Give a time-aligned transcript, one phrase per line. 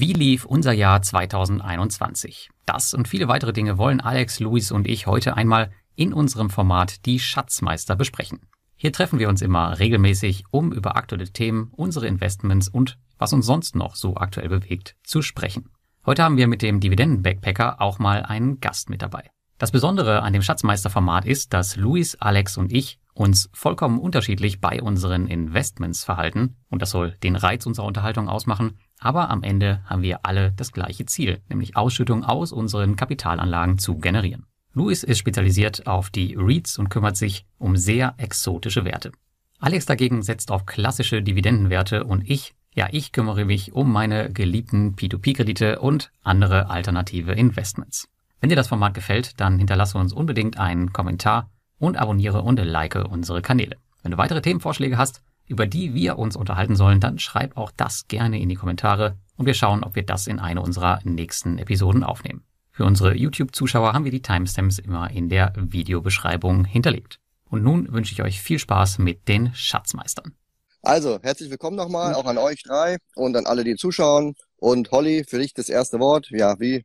[0.00, 2.48] Wie lief unser Jahr 2021?
[2.64, 7.04] Das und viele weitere Dinge wollen Alex, Luis und ich heute einmal in unserem Format
[7.04, 8.40] Die Schatzmeister besprechen.
[8.76, 13.44] Hier treffen wir uns immer regelmäßig, um über aktuelle Themen, unsere Investments und was uns
[13.44, 15.68] sonst noch so aktuell bewegt, zu sprechen.
[16.06, 19.28] Heute haben wir mit dem Dividenden-Backpacker auch mal einen Gast mit dabei.
[19.58, 24.80] Das Besondere an dem Schatzmeister-Format ist, dass Luis, Alex und ich uns vollkommen unterschiedlich bei
[24.80, 30.02] unseren Investments verhalten und das soll den Reiz unserer Unterhaltung ausmachen, aber am Ende haben
[30.02, 34.46] wir alle das gleiche Ziel, nämlich Ausschüttung aus unseren Kapitalanlagen zu generieren.
[34.72, 39.10] Luis ist spezialisiert auf die REITs und kümmert sich um sehr exotische Werte.
[39.58, 44.94] Alex dagegen setzt auf klassische Dividendenwerte und ich, ja, ich kümmere mich um meine geliebten
[44.94, 48.08] P2P-Kredite und andere alternative Investments.
[48.40, 52.94] Wenn dir das Format gefällt, dann hinterlasse uns unbedingt einen Kommentar und abonniere und like
[52.94, 53.76] unsere Kanäle.
[54.02, 58.06] Wenn du weitere Themenvorschläge hast, über die wir uns unterhalten sollen, dann schreib auch das
[58.06, 62.04] gerne in die Kommentare und wir schauen, ob wir das in eine unserer nächsten Episoden
[62.04, 62.44] aufnehmen.
[62.70, 67.18] Für unsere YouTube-Zuschauer haben wir die Timestamps immer in der Videobeschreibung hinterlegt.
[67.48, 70.34] Und nun wünsche ich euch viel Spaß mit den Schatzmeistern.
[70.82, 74.34] Also, herzlich willkommen nochmal, auch an euch drei und an alle, die zuschauen.
[74.56, 76.30] Und Holly, für dich das erste Wort.
[76.30, 76.84] Ja, wie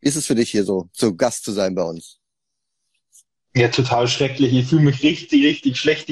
[0.00, 2.20] ist es für dich hier so, zu Gast zu sein bei uns?
[3.54, 4.52] Ja, total schrecklich.
[4.52, 6.08] Ich fühle mich richtig, richtig schlecht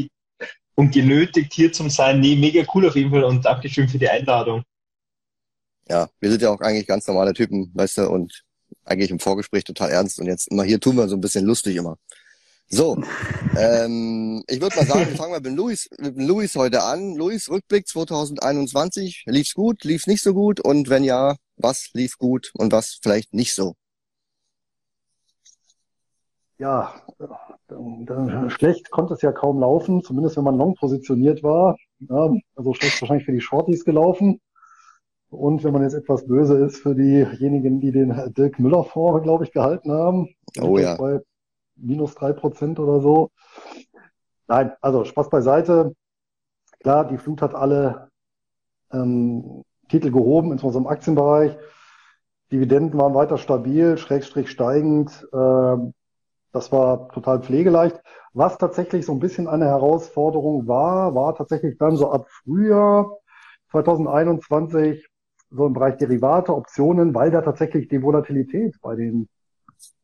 [0.74, 2.20] und genötigt, hier zu sein.
[2.20, 4.62] Nee, mega cool auf jeden Fall und Dankeschön für die Einladung.
[5.88, 8.44] Ja, wir sind ja auch eigentlich ganz normale Typen, weißt du, und
[8.84, 11.76] eigentlich im Vorgespräch total ernst und jetzt immer hier tun wir so ein bisschen lustig
[11.76, 11.96] immer.
[12.68, 13.02] So,
[13.58, 17.16] ähm, ich würde mal sagen, wir fangen mal mit Luis, mit Luis heute an.
[17.16, 19.24] Luis, Rückblick 2021.
[19.26, 20.60] Lief's gut, lief's nicht so gut?
[20.60, 23.74] Und wenn ja, was lief gut und was vielleicht nicht so?
[26.61, 26.92] Ja,
[28.48, 31.78] schlecht konnte es ja kaum laufen, zumindest wenn man long positioniert war.
[32.00, 34.42] Ja, also schlecht wahrscheinlich für die Shorties gelaufen.
[35.31, 39.44] Und wenn man jetzt etwas böse ist für diejenigen, die den Dirk Müller Fonds, glaube
[39.44, 40.28] ich, gehalten haben.
[40.61, 40.97] Oh ja.
[40.97, 41.20] Bei
[41.77, 43.31] minus drei Prozent oder so.
[44.47, 45.94] Nein, also Spaß beiseite.
[46.81, 48.10] Klar, die Flut hat alle
[48.92, 51.56] ähm, Titel gehoben, insbesondere im Aktienbereich.
[52.53, 55.27] Dividenden waren weiter stabil, schrägstrich steigend.
[55.32, 55.94] Ähm,
[56.53, 58.00] das war total pflegeleicht.
[58.33, 63.19] Was tatsächlich so ein bisschen eine Herausforderung war, war tatsächlich dann so ab Frühjahr
[63.71, 65.06] 2021
[65.50, 69.28] so im Bereich Derivate, Optionen, weil da tatsächlich die Volatilität bei den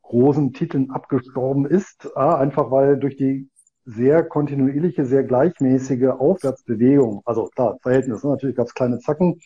[0.03, 2.17] großen Titeln abgestorben ist.
[2.17, 3.49] Einfach weil durch die
[3.85, 8.31] sehr kontinuierliche, sehr gleichmäßige Aufwärtsbewegung, also klar, Verhältnis, ne?
[8.31, 9.41] natürlich gab es kleine Zacken,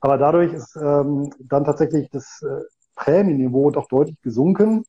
[0.00, 2.62] aber dadurch ist ähm, dann tatsächlich das äh,
[2.96, 4.84] Prämienniveau doch deutlich gesunken.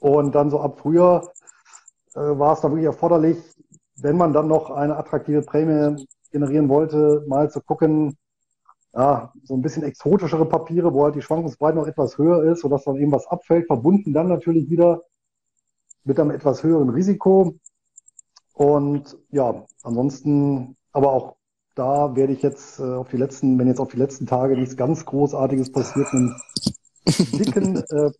[0.00, 1.32] Und dann so ab Frühjahr
[2.14, 3.38] äh, war es dann wirklich erforderlich,
[3.96, 8.16] wenn man dann noch eine attraktive Prämie generieren wollte, mal zu gucken,
[8.94, 12.84] ja, so ein bisschen exotischere Papiere, wo halt die Schwankungsbreite noch etwas höher ist, sodass
[12.84, 15.02] dann eben was abfällt, verbunden dann natürlich wieder
[16.04, 17.54] mit einem etwas höheren Risiko.
[18.54, 21.36] Und ja, ansonsten, aber auch
[21.74, 24.76] da werde ich jetzt äh, auf die letzten, wenn jetzt auf die letzten Tage nichts
[24.76, 26.34] ganz Großartiges passiert, einen
[27.06, 28.10] dicken äh,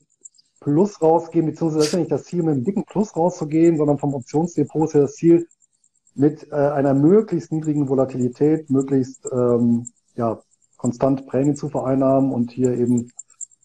[0.68, 3.98] Plus rausgehen, beziehungsweise das ist ja nicht das Ziel, mit einem dicken Plus rauszugehen, sondern
[3.98, 5.46] vom Optionsdepot ist ja das Ziel,
[6.14, 10.40] mit äh, einer möglichst niedrigen Volatilität, möglichst ähm, ja,
[10.76, 13.10] konstant Prämien zu vereinnahmen und hier eben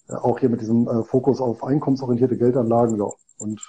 [0.07, 3.09] äh, auch hier mit diesem äh, Fokus auf einkommensorientierte Geldanlagen, ja.
[3.37, 3.59] Und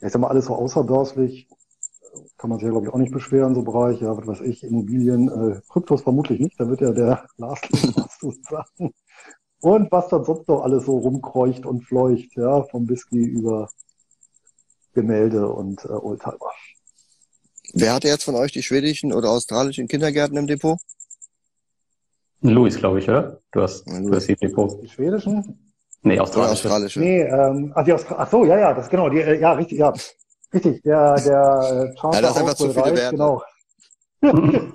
[0.00, 1.48] ich sag mal, alles so außerbörslich
[2.38, 4.62] kann man sich ja, glaube ich, auch nicht beschweren, so Bereich, ja, was weiß ich,
[4.64, 8.92] Immobilien, äh, Kryptos vermutlich nicht, da wird ja der Lars was zu sagen.
[9.66, 13.68] Und was dann sonst noch alles so rumkreucht und fleucht, ja, vom Whisky über
[14.94, 16.52] Gemälde und äh, Oldtimer.
[17.74, 20.78] Wer hatte jetzt von euch die schwedischen oder australischen Kindergärten im Depot?
[22.42, 23.40] Luis, glaube ich, oder?
[23.50, 24.80] Du hast, du hast die Depot.
[24.84, 25.74] Die schwedischen?
[26.02, 26.52] Nee, australische.
[26.52, 27.00] australische.
[27.00, 29.78] Nee, ähm, ach, die Austra ach so, ja, ja, das genau, die, äh, ja, richtig,
[29.78, 29.92] ja.
[30.54, 33.16] Richtig, der, der äh, Charter ja, das ist einfach zu viele Werte.
[33.16, 33.42] genau.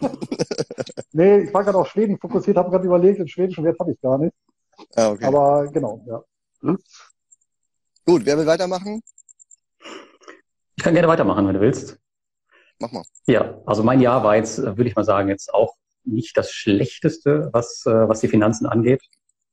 [1.14, 4.02] nee, ich war gerade auf Schweden fokussiert, habe gerade überlegt, den schwedischen Wert habe ich
[4.02, 4.34] gar nicht.
[4.96, 5.26] Ah, okay.
[5.26, 6.24] Aber genau, ja.
[6.62, 6.78] Hm?
[8.06, 9.02] Gut, wer will weitermachen?
[10.76, 12.00] Ich kann gerne weitermachen, wenn du willst.
[12.80, 13.04] Mach mal.
[13.28, 16.52] Ja, also mein Jahr war jetzt, äh, würde ich mal sagen, jetzt auch nicht das
[16.52, 19.04] Schlechteste, was, äh, was die Finanzen angeht.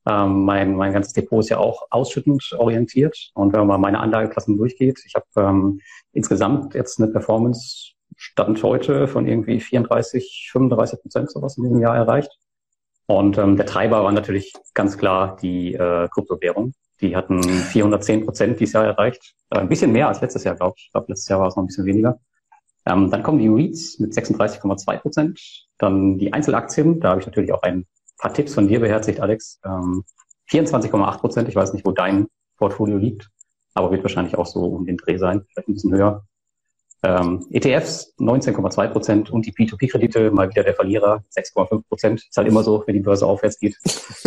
[0.07, 3.31] Ähm, mein, mein ganzes Depot ist ja auch ausschüttend orientiert.
[3.35, 5.81] Und wenn man mal meine Anlageklassen durchgeht, ich habe ähm,
[6.13, 11.95] insgesamt jetzt eine Performance Stand heute von irgendwie 34, 35 Prozent sowas in diesem Jahr
[11.95, 12.39] erreicht.
[13.11, 16.75] Und ähm, der Treiber war natürlich ganz klar die äh, Kryptowährung.
[17.01, 19.35] Die hatten 410 Prozent dieses Jahr erreicht.
[19.51, 20.85] Äh, ein bisschen mehr als letztes Jahr, glaube ich.
[20.87, 22.21] Ich glaube, letztes Jahr war es noch ein bisschen weniger.
[22.85, 25.41] Ähm, dann kommen die REITs mit 36,2 Prozent.
[25.79, 27.01] Dann die Einzelaktien.
[27.01, 27.87] Da habe ich natürlich auch ein
[28.19, 29.59] paar Tipps von dir beherzigt, Alex.
[29.65, 30.05] Ähm,
[30.51, 32.27] 24,8 Prozent, ich weiß nicht, wo dein
[32.59, 33.31] Portfolio liegt,
[33.75, 36.27] aber wird wahrscheinlich auch so um den Dreh sein, vielleicht ein bisschen höher.
[37.03, 42.27] Ähm, ETFs 19,2 Prozent und die P2P-Kredite mal wieder der Verlierer 6,5 Prozent.
[42.29, 43.77] Ist halt immer so, wenn die Börse aufwärts geht.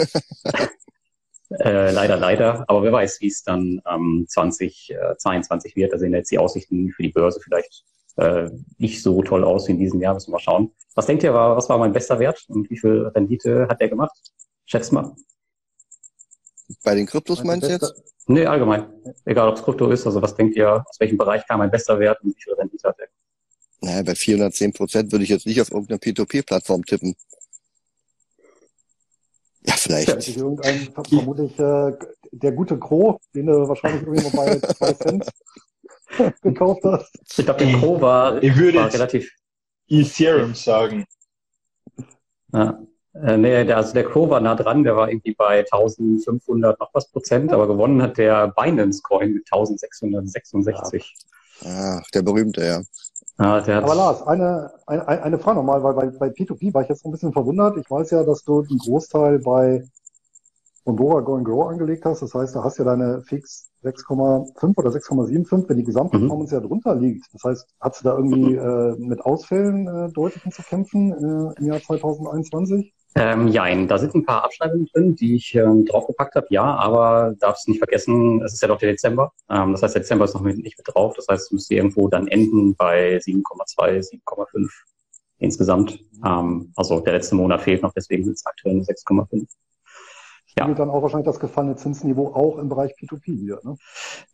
[1.60, 2.64] äh, leider, leider.
[2.70, 5.92] Aber wer weiß, wie es dann ähm, 2022 wird.
[5.92, 7.84] Da sehen jetzt die Aussichten für die Börse vielleicht
[8.16, 10.14] äh, nicht so toll aus wie in diesem Jahr.
[10.14, 10.72] Müssen wir mal schauen.
[10.96, 14.18] Was denkt ihr, was war mein bester Wert und wie viel Rendite hat der gemacht?
[14.66, 15.14] Schätzt mal.
[16.84, 17.94] Bei den Kryptos meinst du jetzt?
[18.28, 18.88] Nee, allgemein.
[19.26, 20.06] Egal, ob es Krypto ist.
[20.06, 22.88] Also was denkt ihr, aus welchem Bereich kam ein bester Wert und wie viel Rendite
[22.88, 23.08] hat er?
[23.82, 27.16] Naja, bei 410 Prozent würde ich jetzt nicht auf irgendeine P2P-Plattform tippen.
[29.64, 30.08] Ja, vielleicht.
[30.08, 31.92] Ja, irgendein, vermutlich äh,
[32.32, 35.26] der gute Gro, den du wahrscheinlich irgendwo bei zwei Cent
[36.42, 37.12] gekauft hast.
[37.38, 39.32] Ich glaube, der Gro war, ich würde war relativ.
[39.88, 41.06] Ethereum sagen.
[42.54, 42.80] Ja.
[43.14, 46.94] Äh, nee, der, also der Crow war nah dran, der war irgendwie bei 1500 noch
[46.94, 51.16] was Prozent, aber gewonnen hat der Binance Coin mit 1666.
[51.66, 52.82] Ach, der berühmte, ja.
[53.38, 57.06] Ah, aber Lars, eine, eine, eine Frage nochmal, weil bei, bei P2P war ich jetzt
[57.06, 57.76] ein bisschen verwundert.
[57.78, 59.84] Ich weiß ja, dass du einen Großteil bei
[60.86, 62.22] Bora Go and Grow angelegt hast.
[62.22, 66.62] Das heißt, da hast du ja deine Fix 6,5 oder 6,75, wenn die Gesamtperformance mhm.
[66.62, 67.26] ja drunter liegt.
[67.34, 71.66] Das heißt, hast du da irgendwie äh, mit Ausfällen äh, deutlichen zu kämpfen äh, im
[71.66, 72.94] Jahr 2021?
[73.14, 77.36] Ähm, jein, da sind ein paar Abschreibungen drin, die ich ähm, draufgepackt habe, ja, aber
[77.40, 79.34] darfst nicht vergessen, es ist ja doch der Dezember.
[79.50, 81.14] Ähm, das heißt, Dezember ist noch mit, nicht mit drauf.
[81.18, 84.70] Das heißt, es müsste irgendwo dann enden bei 7,2, 7,5
[85.40, 86.00] insgesamt.
[86.26, 89.46] Ähm, also der letzte Monat fehlt noch, deswegen sind es aktuell 6,5
[90.58, 90.68] ja.
[90.74, 93.60] dann auch wahrscheinlich das gefallene Zinsniveau auch im Bereich P2P wieder.
[93.64, 93.76] Ne?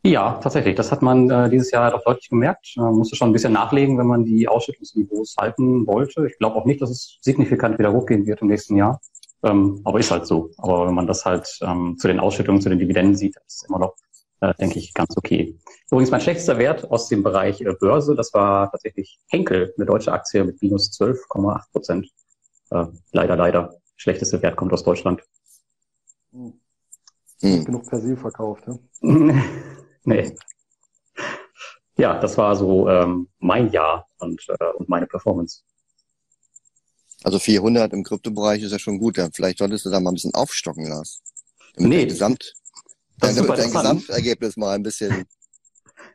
[0.04, 0.76] Ja, tatsächlich.
[0.76, 2.74] Das hat man äh, dieses Jahr doch deutlich gemerkt.
[2.76, 6.28] Man musste schon ein bisschen nachlegen, wenn man die Ausschüttungsniveaus halten wollte.
[6.28, 9.00] Ich glaube auch nicht, dass es signifikant wieder hochgehen wird im nächsten Jahr.
[9.44, 10.52] Ähm, aber ist halt so.
[10.58, 13.70] Aber wenn man das halt ähm, zu den Ausschüttungen, zu den Dividenden sieht, ist es
[13.70, 13.96] immer noch,
[14.42, 15.58] äh, denke ich, ganz okay.
[15.92, 20.12] Übrigens mein schlechtester Wert aus dem Bereich äh, Börse, das war tatsächlich Henkel, eine deutsche
[20.12, 22.10] Aktie mit minus 12,8 Prozent.
[22.72, 23.76] Äh, leider, leider.
[23.96, 25.24] Schlechteste Wert kommt aus Deutschland.
[27.42, 27.66] Hm.
[27.66, 28.78] Genug Persil verkauft, ja?
[30.04, 30.36] nee.
[31.98, 35.62] Ja, das war so ähm, mein Jahr und, äh, und meine Performance.
[37.24, 39.18] Also 400 im Kryptobereich ist ja schon gut.
[39.18, 39.30] Ja.
[39.34, 41.22] Vielleicht solltest du da mal ein bisschen aufstocken, Lars.
[41.76, 42.06] Damit nee.
[42.06, 42.54] Gesamt,
[43.20, 45.26] dein, dein Gesamtergebnis mal ein bisschen.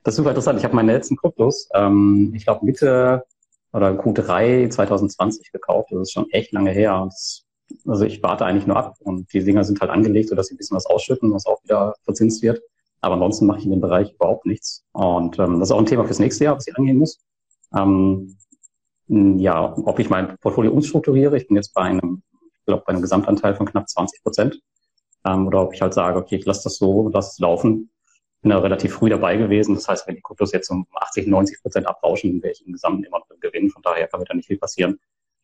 [0.04, 0.58] Das ist super interessant.
[0.58, 3.24] Ich habe meine letzten Kryptos, ähm, ich glaube Mitte
[3.72, 5.90] oder Q3 2020 gekauft.
[5.90, 7.00] Das ist schon echt lange her.
[7.00, 7.44] Und das
[7.86, 10.58] also ich warte eigentlich nur ab und die Dinger sind halt angelegt, sodass sie ein
[10.58, 12.60] bisschen was ausschütten, was auch wieder verzinst wird.
[13.00, 14.84] Aber ansonsten mache ich in dem Bereich überhaupt nichts.
[14.92, 17.18] Und ähm, das ist auch ein Thema fürs nächste Jahr, was ich angehen muss.
[17.74, 18.36] Ähm,
[19.08, 22.22] ja, ob ich mein Portfolio umstrukturiere, ich bin jetzt bei einem,
[22.54, 24.60] ich glaube, bei einem Gesamtanteil von knapp 20 Prozent.
[25.24, 27.90] Ähm, oder ob ich halt sage, okay, ich lasse das so, lasse es laufen.
[28.40, 29.74] Bin da relativ früh dabei gewesen.
[29.74, 33.04] Das heißt, wenn die Kryptos jetzt um 80, 90 Prozent abrauschen, wäre ich im Gesamten
[33.04, 33.70] immer noch im Gewinn.
[33.70, 34.98] Von daher kann mir da nicht viel passieren.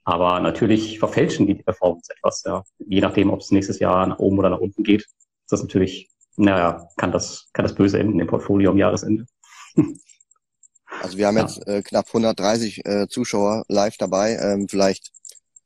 [0.09, 2.43] Aber natürlich verfälschen die die Performance etwas.
[2.47, 2.65] Ja.
[2.79, 6.09] Je nachdem, ob es nächstes Jahr nach oben oder nach unten geht, ist das natürlich,
[6.39, 9.27] naja, kann das, kann das böse enden im Portfolio am Jahresende.
[11.03, 11.43] Also wir haben ja.
[11.43, 14.37] jetzt äh, knapp 130 äh, Zuschauer live dabei.
[14.37, 15.13] Ähm, vielleicht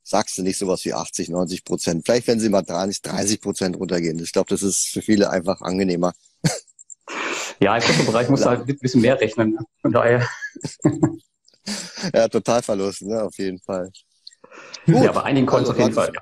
[0.02, 2.04] sagst du nicht sowas wie 80, 90 Prozent.
[2.04, 4.18] Vielleicht wenn sie mal 30, 30 Prozent runtergehen.
[4.18, 6.12] Ich glaube, das ist für viele einfach angenehmer.
[7.60, 9.56] Ja, im Kryptobereich musst du halt ein bisschen mehr rechnen.
[9.80, 10.28] Von daher.
[12.12, 13.92] ja, Totalverlust, ne, auf jeden Fall.
[14.86, 15.02] Gut.
[15.04, 16.20] Ja, bei einigen Coins also, auf jeden Fall, ja.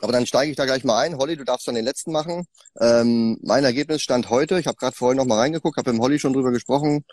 [0.00, 1.16] Aber dann steige ich da gleich mal ein.
[1.16, 2.46] Holly, du darfst dann den letzten machen.
[2.80, 6.02] Ähm, mein Ergebnis stand heute, ich habe gerade vorhin noch mal reingeguckt, habe mit dem
[6.02, 7.04] Holly schon drüber gesprochen,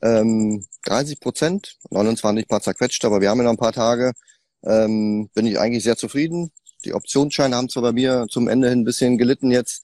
[0.00, 4.12] ähm, 30 Prozent, 29 paar zerquetscht, aber wir haben ja noch ein paar Tage.
[4.64, 6.52] Ähm, bin ich eigentlich sehr zufrieden.
[6.84, 9.82] Die Optionsscheine haben zwar bei mir zum Ende hin ein bisschen gelitten jetzt,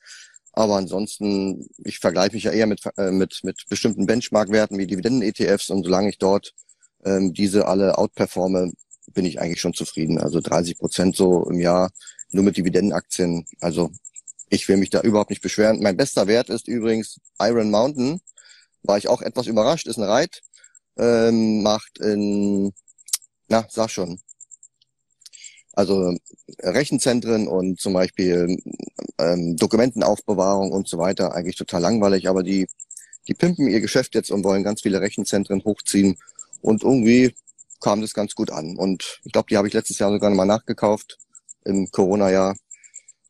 [0.52, 5.70] aber ansonsten, ich vergleiche mich ja eher mit, äh, mit, mit bestimmten Benchmark-Werten wie Dividenden-ETFs
[5.70, 6.52] und solange ich dort
[7.04, 8.72] ähm, diese alle outperforme,
[9.14, 10.18] bin ich eigentlich schon zufrieden.
[10.18, 11.90] Also 30 Prozent so im Jahr
[12.30, 13.46] nur mit Dividendenaktien.
[13.60, 13.90] Also
[14.48, 15.80] ich will mich da überhaupt nicht beschweren.
[15.82, 18.20] Mein bester Wert ist übrigens Iron Mountain.
[18.82, 20.42] War ich auch etwas überrascht, ist ein Reit.
[20.96, 22.72] Ähm, macht in,
[23.48, 24.20] na, sag schon.
[25.72, 26.14] Also
[26.60, 28.58] Rechenzentren und zum Beispiel
[29.18, 32.66] ähm, Dokumentenaufbewahrung und so weiter eigentlich total langweilig, aber die,
[33.26, 36.18] die pimpen ihr Geschäft jetzt und wollen ganz viele Rechenzentren hochziehen
[36.60, 37.34] und irgendwie
[37.82, 38.76] kam das ganz gut an.
[38.76, 41.18] Und ich glaube, die habe ich letztes Jahr sogar nochmal nachgekauft
[41.64, 42.56] im Corona-Jahr.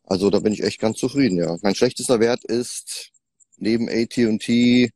[0.05, 1.57] Also da bin ich echt ganz zufrieden, ja.
[1.61, 3.11] Mein schlechtester Wert ist
[3.57, 4.91] neben AT&T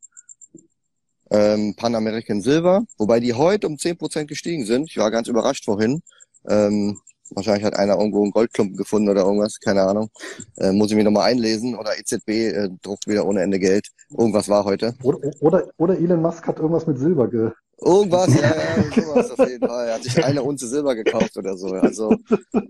[1.30, 4.90] ähm, Pan American Silver, wobei die heute um zehn Prozent gestiegen sind.
[4.90, 6.02] Ich war ganz überrascht vorhin.
[6.48, 7.00] Ähm,
[7.32, 10.10] Wahrscheinlich hat einer irgendwo einen Goldklumpen gefunden oder irgendwas, keine Ahnung.
[10.58, 11.76] Äh, muss ich mich nochmal einlesen.
[11.76, 13.88] Oder EZB äh, druckt wieder ohne Ende Geld.
[14.10, 14.96] Irgendwas war heute.
[15.04, 17.52] Oder, oder, oder Elon Musk hat irgendwas mit Silber ge.
[17.80, 19.88] Irgendwas, ja, ja, sowas auf jeden Fall.
[19.88, 21.68] Er hat sich eine Unze Silber gekauft oder so.
[21.68, 22.16] Also,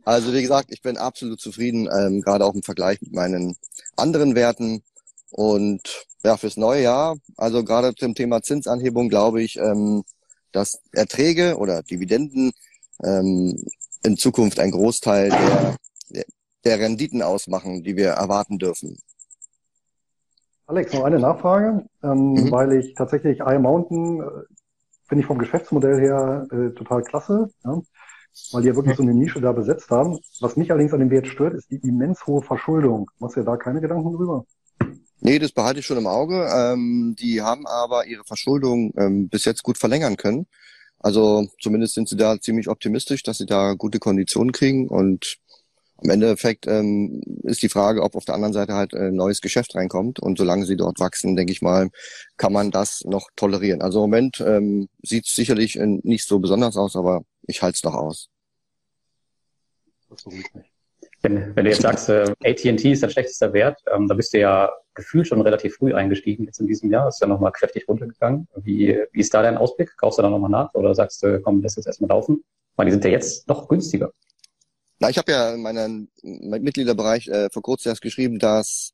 [0.04, 3.56] also wie gesagt, ich bin absolut zufrieden, ähm, gerade auch im Vergleich mit meinen
[3.96, 4.84] anderen Werten.
[5.32, 10.04] Und ja, fürs neue Jahr, also gerade zum Thema Zinsanhebung, glaube ich, ähm,
[10.52, 12.52] dass Erträge oder Dividenden
[13.04, 13.64] ähm,
[14.04, 16.26] in Zukunft ein Großteil der,
[16.66, 18.98] der Renditen ausmachen, die wir erwarten dürfen.
[20.66, 22.52] Alex, noch eine Nachfrage, ähm, mhm.
[22.52, 24.26] weil ich tatsächlich Iron Mountain äh,
[25.08, 27.82] finde ich vom Geschäftsmodell her äh, total klasse, ja,
[28.52, 30.20] weil die ja wirklich so eine Nische da besetzt haben.
[30.42, 33.10] Was mich allerdings an dem Wert stört, ist die immens hohe Verschuldung.
[33.20, 34.46] Machst du ja da keine Gedanken drüber?
[35.20, 36.48] Nee, das behalte ich schon im Auge.
[36.54, 40.48] Ähm, die haben aber ihre Verschuldung ähm, bis jetzt gut verlängern können.
[41.00, 45.38] Also zumindest sind sie da ziemlich optimistisch, dass sie da gute Konditionen kriegen und
[45.98, 49.76] am Endeffekt ähm, ist die Frage, ob auf der anderen Seite halt ein neues Geschäft
[49.76, 50.20] reinkommt.
[50.20, 51.90] Und solange sie dort wachsen, denke ich mal,
[52.38, 53.82] kann man das noch tolerieren.
[53.82, 57.84] Also im Moment ähm, sieht es sicherlich nicht so besonders aus, aber ich halte es
[57.84, 58.30] noch aus.
[61.22, 64.40] Wenn, wenn du jetzt sagst, äh, AT&T ist dein schlechtester Wert, ähm, da bist du
[64.40, 67.08] ja gefühlt schon relativ früh eingestiegen jetzt in diesem Jahr.
[67.08, 68.48] Ist ja nochmal kräftig runtergegangen.
[68.56, 69.98] Wie, wie ist da dein Ausblick?
[69.98, 72.44] Kaufst du da nochmal nach oder sagst du, komm, lass jetzt erstmal laufen?
[72.76, 74.12] Weil die sind ja jetzt noch günstiger.
[75.00, 78.94] Na, ich habe ja in meinem Mitgliederbereich äh, vor kurzem erst geschrieben, dass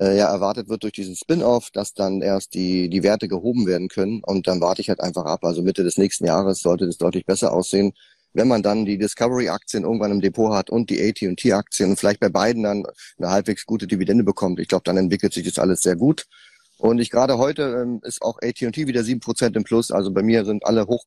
[0.00, 3.88] äh, ja erwartet wird durch diesen Spin-off, dass dann erst die die Werte gehoben werden
[3.88, 5.44] können und dann warte ich halt einfach ab.
[5.44, 7.92] Also Mitte des nächsten Jahres sollte das deutlich besser aussehen
[8.36, 12.28] wenn man dann die Discovery-Aktien irgendwann im Depot hat und die AT&T-Aktien und vielleicht bei
[12.28, 12.84] beiden dann
[13.18, 16.26] eine halbwegs gute Dividende bekommt, ich glaube, dann entwickelt sich das alles sehr gut.
[16.78, 19.90] Und ich gerade heute ähm, ist auch AT&T wieder sieben Prozent im Plus.
[19.90, 21.04] Also bei mir sind alle hoch,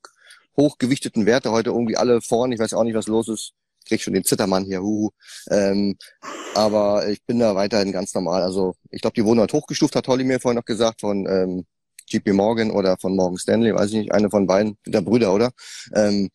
[0.57, 2.51] hochgewichteten Werte heute irgendwie alle vorn.
[2.51, 3.53] Ich weiß auch nicht, was los ist.
[3.89, 4.83] Ich krieg schon den Zittermann hier.
[4.83, 5.09] Huhu.
[5.49, 5.97] Ähm,
[6.53, 8.43] aber ich bin da weiterhin ganz normal.
[8.43, 11.65] Also ich glaube, die wurden heute hochgestuft, hat Holly mir vorhin noch gesagt, von ähm,
[12.07, 15.51] JP Morgan oder von Morgan Stanley, weiß ich nicht, eine von beiden, der Brüder, oder?
[15.95, 16.29] Ähm,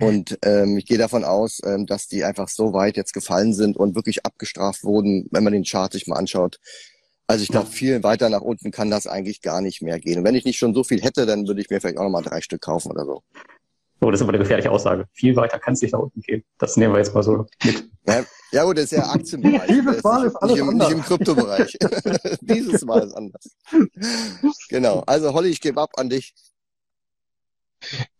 [0.00, 3.76] und ähm, ich gehe davon aus, ähm, dass die einfach so weit jetzt gefallen sind
[3.76, 6.58] und wirklich abgestraft wurden, wenn man den Chart sich mal anschaut.
[7.26, 10.18] Also ich glaube, viel weiter nach unten kann das eigentlich gar nicht mehr gehen.
[10.18, 12.22] Und wenn ich nicht schon so viel hätte, dann würde ich mir vielleicht auch nochmal
[12.22, 13.22] drei Stück kaufen oder so.
[14.00, 15.06] Oh, das ist aber eine gefährliche Aussage.
[15.12, 16.42] Viel weiter kann es nicht nach unten gehen.
[16.58, 17.90] Das nehmen wir jetzt mal so mit.
[18.06, 19.66] Ja, ja gut, das ist ja Aktienbereich.
[19.68, 20.88] Dieses Mal ist alles nicht, im, anders.
[20.88, 21.78] nicht im Kryptobereich.
[22.40, 23.56] Dieses Mal ist anders.
[24.70, 25.00] Genau.
[25.06, 26.34] Also Holly, ich gebe ab an dich.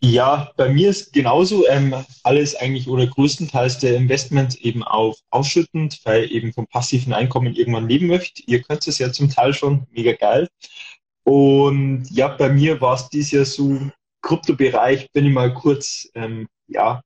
[0.00, 6.00] Ja, bei mir ist genauso ähm, alles eigentlich oder größtenteils der Investment eben auf ausschüttend,
[6.04, 8.42] weil eben vom passiven Einkommen irgendwann leben möchte.
[8.46, 10.48] Ihr könnt es ja zum Teil schon, mega geil.
[11.24, 13.78] Und ja, bei mir war es dieses Jahr so,
[14.22, 17.02] Kryptobereich bin ich mal kurz, ähm, ja,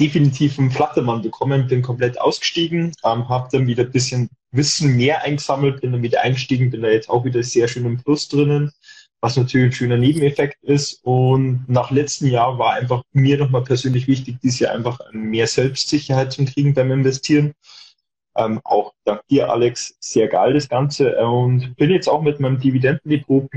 [0.00, 5.22] definitiv einen Flattermann bekommen, bin komplett ausgestiegen, ähm, habe dann wieder ein bisschen Wissen mehr
[5.22, 8.72] eingesammelt, bin dann wieder eingestiegen, bin da jetzt auch wieder sehr schön im Plus drinnen
[9.24, 11.00] was natürlich ein schöner Nebeneffekt ist.
[11.02, 16.34] Und nach letztem Jahr war einfach mir nochmal persönlich wichtig, dieses Jahr einfach mehr Selbstsicherheit
[16.34, 17.54] zu kriegen beim Investieren.
[18.36, 21.16] Ähm, auch dank dir, Alex, sehr geil das Ganze.
[21.26, 23.50] Und bin jetzt auch mit meinem Dividendendepot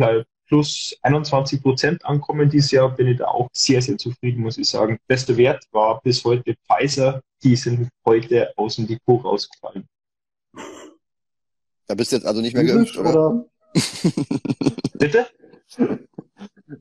[0.47, 2.89] plus 21 Prozent ankommen dieses Jahr.
[2.95, 4.97] Bin ich da auch sehr, sehr zufrieden, muss ich sagen.
[5.07, 7.21] Bester Wert war bis heute Pfizer.
[7.43, 9.87] Die sind heute aus dem Depot rausgefallen.
[11.87, 13.09] Da bist du jetzt also nicht mehr geimpft, oder?
[13.09, 13.45] oder?
[14.93, 15.27] Bitte?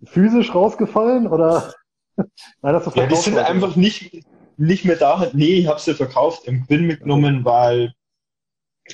[0.04, 1.74] Physisch rausgefallen oder?
[2.16, 2.28] Nein,
[2.62, 4.24] das ist ja, die sind einfach nicht,
[4.56, 5.30] nicht mehr da.
[5.32, 7.92] Nee, ich habe sie verkauft, im Gewinn mitgenommen, weil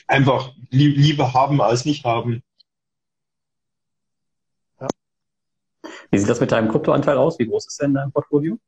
[0.06, 2.42] einfach li lieber haben als nicht haben.
[6.12, 7.38] Wie sieht das mit deinem Kryptoanteil aus?
[7.38, 8.58] Wie groß ist denn dein Portfolio?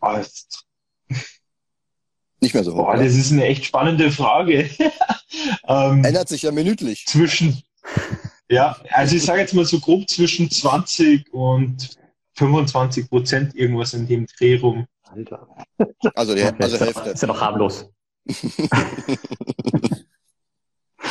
[0.00, 0.22] Ah,
[2.40, 2.84] nicht mehr so hoch.
[2.84, 4.68] Boah, das ist eine echt spannende Frage.
[5.66, 7.06] ähm, Ändert sich ja minütlich.
[7.06, 7.62] Zwischen,
[8.50, 11.96] ja, also ich sage jetzt mal so grob zwischen 20 und
[12.34, 14.86] 25 Prozent irgendwas in dem Dreh rum.
[15.04, 15.48] Alter.
[16.14, 17.10] Also, die, okay, also Hälfte.
[17.10, 17.88] Ist ja noch harmlos.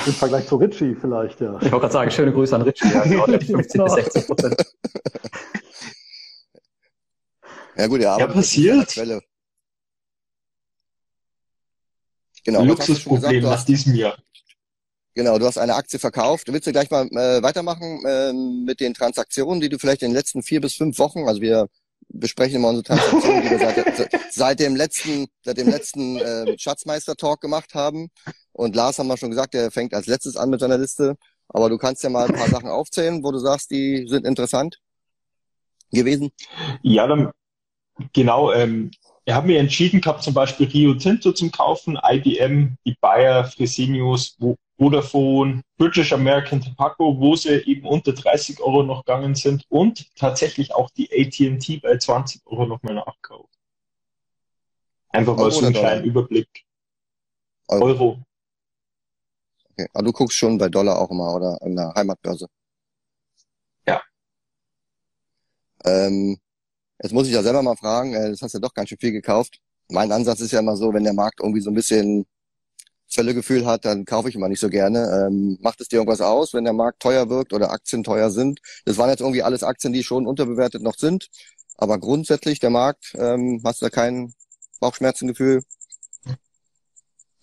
[0.06, 1.56] Im Vergleich zu Ritchie vielleicht, ja.
[1.58, 2.88] Ich wollte gerade sagen, schöne Grüße an Ritchie.
[2.88, 4.66] Ja, 50 bis 60 Prozent.
[7.78, 8.88] Ja gut, ja, ja passiert.
[8.90, 9.22] Quelle.
[12.44, 12.64] Genau.
[12.64, 14.18] Luxusproblem nach diesem Jahr.
[15.16, 16.52] Genau, du hast eine Aktie verkauft.
[16.52, 20.16] Willst du gleich mal äh, weitermachen äh, mit den Transaktionen, die du vielleicht in den
[20.16, 21.68] letzten vier bis fünf Wochen, also wir
[22.10, 27.42] besprechen immer unsere Transaktionen, die wir seit, seit dem letzten, seit dem letzten äh, Schatzmeister-Talk
[27.42, 28.10] gemacht haben.
[28.56, 31.18] Und Lars haben wir schon gesagt, der fängt als letztes an mit seiner Liste.
[31.50, 34.80] Aber du kannst ja mal ein paar Sachen aufzählen, wo du sagst, die sind interessant
[35.92, 36.32] gewesen.
[36.82, 37.32] Ja, dann
[38.14, 38.54] genau.
[38.54, 38.92] Ähm,
[39.26, 44.38] ich habe mir entschieden gehabt, zum Beispiel Rio Tinto zum Kaufen, IBM, die Bayer, Fresenius,
[44.78, 50.74] Vodafone, British American Tobacco, wo sie eben unter 30 Euro noch gegangen sind und tatsächlich
[50.74, 53.54] auch die AT&T bei 20 Euro noch mal nachkauft.
[55.10, 56.66] Einfach mal so einen kleinen Überblick.
[57.68, 57.86] Euro.
[57.86, 58.25] Euro.
[59.78, 59.90] Okay.
[59.94, 62.48] Aber du guckst schon bei Dollar auch immer oder an der Heimatbörse.
[63.88, 64.02] Ja.
[65.84, 66.38] Ähm,
[67.02, 68.98] jetzt muss ich ja selber mal fragen, äh, das hast du ja doch ganz schön
[69.00, 69.60] viel gekauft.
[69.90, 72.26] Mein Ansatz ist ja immer so, wenn der Markt irgendwie so ein bisschen
[73.10, 75.28] Völlegefühl hat, dann kaufe ich immer nicht so gerne.
[75.28, 78.62] Ähm, macht es dir irgendwas aus, wenn der Markt teuer wirkt oder Aktien teuer sind?
[78.86, 81.30] Das waren jetzt irgendwie alles Aktien, die schon unterbewertet noch sind.
[81.78, 84.34] Aber grundsätzlich der Markt, ähm, hast du da kein
[84.80, 85.64] Bauchschmerzengefühl?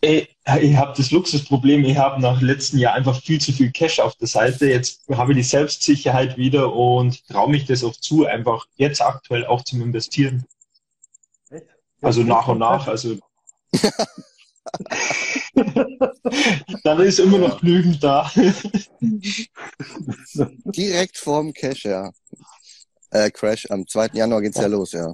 [0.04, 0.28] Ich,
[0.60, 4.16] ich habe das Luxusproblem, ich habe nach letzten Jahr einfach viel zu viel Cash auf
[4.16, 4.66] der Seite.
[4.66, 9.46] Jetzt habe ich die Selbstsicherheit wieder und traue mich das auch zu, einfach jetzt aktuell
[9.46, 10.44] auch zum Investieren.
[11.50, 11.66] Echt?
[12.00, 12.88] Also nach und nach.
[12.88, 13.16] Also
[16.82, 18.28] Dann ist immer noch genügend da.
[20.74, 22.10] Direkt vorm Cash, ja.
[23.10, 24.10] Äh, Crash, am 2.
[24.14, 25.12] Januar geht's ja los, ja.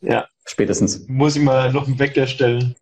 [0.00, 0.28] Ja.
[0.44, 1.08] Spätestens.
[1.08, 2.76] Muss ich mal noch einen Wecker stellen.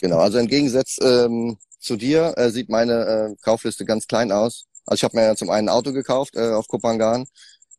[0.00, 4.64] Genau, also im Gegensatz ähm, zu dir äh, sieht meine äh, Kaufliste ganz klein aus.
[4.86, 7.26] Also ich habe mir ja zum einen ein Auto gekauft äh, auf Kopangan.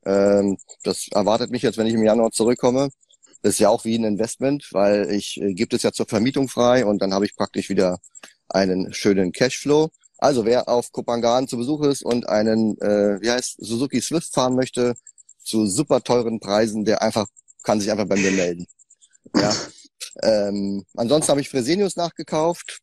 [0.05, 2.89] Ähm, das erwartet mich jetzt, wenn ich im Januar zurückkomme.
[3.41, 6.47] Das ist ja auch wie ein Investment, weil ich äh, gibt es ja zur Vermietung
[6.47, 7.99] frei und dann habe ich praktisch wieder
[8.49, 9.89] einen schönen Cashflow.
[10.17, 14.55] Also wer auf Kopangan zu Besuch ist und einen, äh, wie heißt, Suzuki Swift fahren
[14.55, 14.93] möchte,
[15.43, 17.25] zu super teuren Preisen, der einfach
[17.63, 18.67] kann sich einfach bei mir melden.
[19.35, 19.51] Ja.
[20.21, 22.79] Ähm, ansonsten habe ich Fresenius nachgekauft.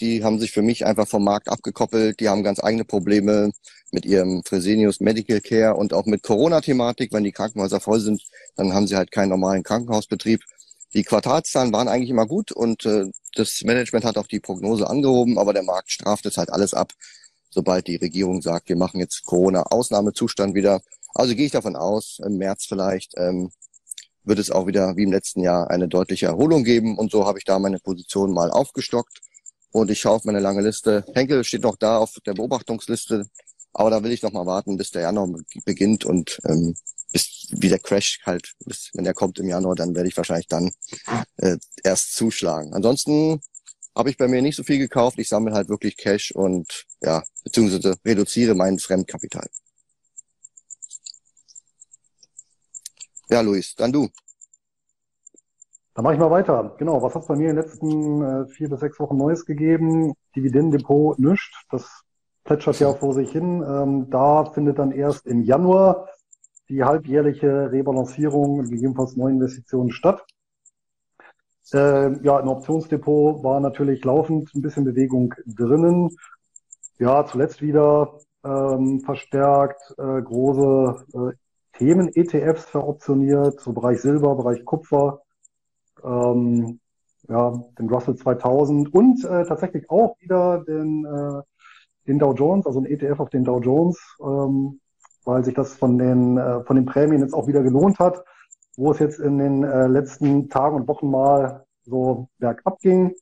[0.00, 2.20] Die haben sich für mich einfach vom Markt abgekoppelt.
[2.20, 3.52] Die haben ganz eigene Probleme
[3.92, 7.12] mit ihrem Fresenius Medical Care und auch mit Corona-Thematik.
[7.12, 8.22] Wenn die Krankenhäuser voll sind,
[8.56, 10.42] dann haben sie halt keinen normalen Krankenhausbetrieb.
[10.92, 15.38] Die Quartalszahlen waren eigentlich immer gut und äh, das Management hat auch die Prognose angehoben,
[15.38, 16.92] aber der Markt straft es halt alles ab,
[17.50, 20.80] sobald die Regierung sagt, wir machen jetzt Corona-Ausnahmezustand wieder.
[21.14, 23.50] Also gehe ich davon aus, im März vielleicht ähm,
[24.26, 26.98] wird es auch wieder wie im letzten Jahr eine deutliche Erholung geben.
[26.98, 29.20] Und so habe ich da meine Position mal aufgestockt.
[29.70, 31.04] Und ich schaue auf meine lange Liste.
[31.14, 33.26] Henkel steht noch da auf der Beobachtungsliste.
[33.72, 35.28] Aber da will ich noch mal warten, bis der Januar
[35.64, 36.74] beginnt und ähm,
[37.12, 40.48] bis wie der Crash halt, bis, wenn der kommt im Januar, dann werde ich wahrscheinlich
[40.48, 40.72] dann
[41.36, 42.72] äh, erst zuschlagen.
[42.72, 43.40] Ansonsten
[43.94, 45.18] habe ich bei mir nicht so viel gekauft.
[45.18, 49.48] Ich sammle halt wirklich Cash und ja, beziehungsweise reduziere mein Fremdkapital.
[53.28, 54.08] Ja, Luis, dann du.
[55.94, 56.74] Dann mache ich mal weiter.
[56.78, 59.46] Genau, was hat es bei mir in den letzten äh, vier bis sechs Wochen Neues
[59.46, 60.14] gegeben?
[60.36, 61.54] Dividendendepot nischt.
[61.70, 62.02] Das
[62.44, 63.64] plätschert ja vor sich hin.
[63.66, 66.08] Ähm, da findet dann erst im Januar
[66.68, 70.24] die halbjährliche Rebalancierung, gegebenenfalls Neuinvestitionen statt.
[71.72, 76.16] Äh, ja, im Optionsdepot war natürlich laufend ein bisschen Bewegung drinnen.
[76.98, 81.45] Ja, zuletzt wieder ähm, verstärkt äh, große äh,
[81.78, 85.22] Themen-ETFs veroptioniert, so Bereich Silber, Bereich Kupfer,
[86.02, 86.80] ähm,
[87.28, 91.42] ja, den Russell 2000 und äh, tatsächlich auch wieder den, äh,
[92.06, 94.80] den Dow Jones, also ein ETF auf den Dow Jones, ähm,
[95.24, 98.24] weil sich das von den, äh, von den Prämien jetzt auch wieder gelohnt hat,
[98.76, 103.14] wo es jetzt in den äh, letzten Tagen und Wochen mal so bergab ging.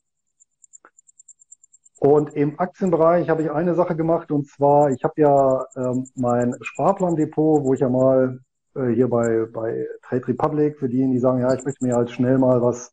[1.99, 6.55] Und im Aktienbereich habe ich eine Sache gemacht und zwar, ich habe ja ähm, mein
[6.61, 8.39] Sparplandepot, wo ich ja mal
[8.75, 12.11] äh, hier bei, bei Trade Republic, für diejenigen, die sagen, ja, ich möchte mir halt
[12.11, 12.91] schnell mal was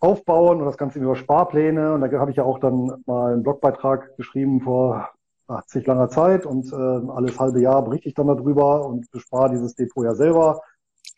[0.00, 1.94] aufbauen und das Ganze über Sparpläne.
[1.94, 5.10] Und da habe ich ja auch dann mal einen Blogbeitrag geschrieben vor
[5.48, 9.74] 80 langer Zeit und äh, alles halbe Jahr berichte ich dann darüber und bespare dieses
[9.74, 10.60] Depot ja selber.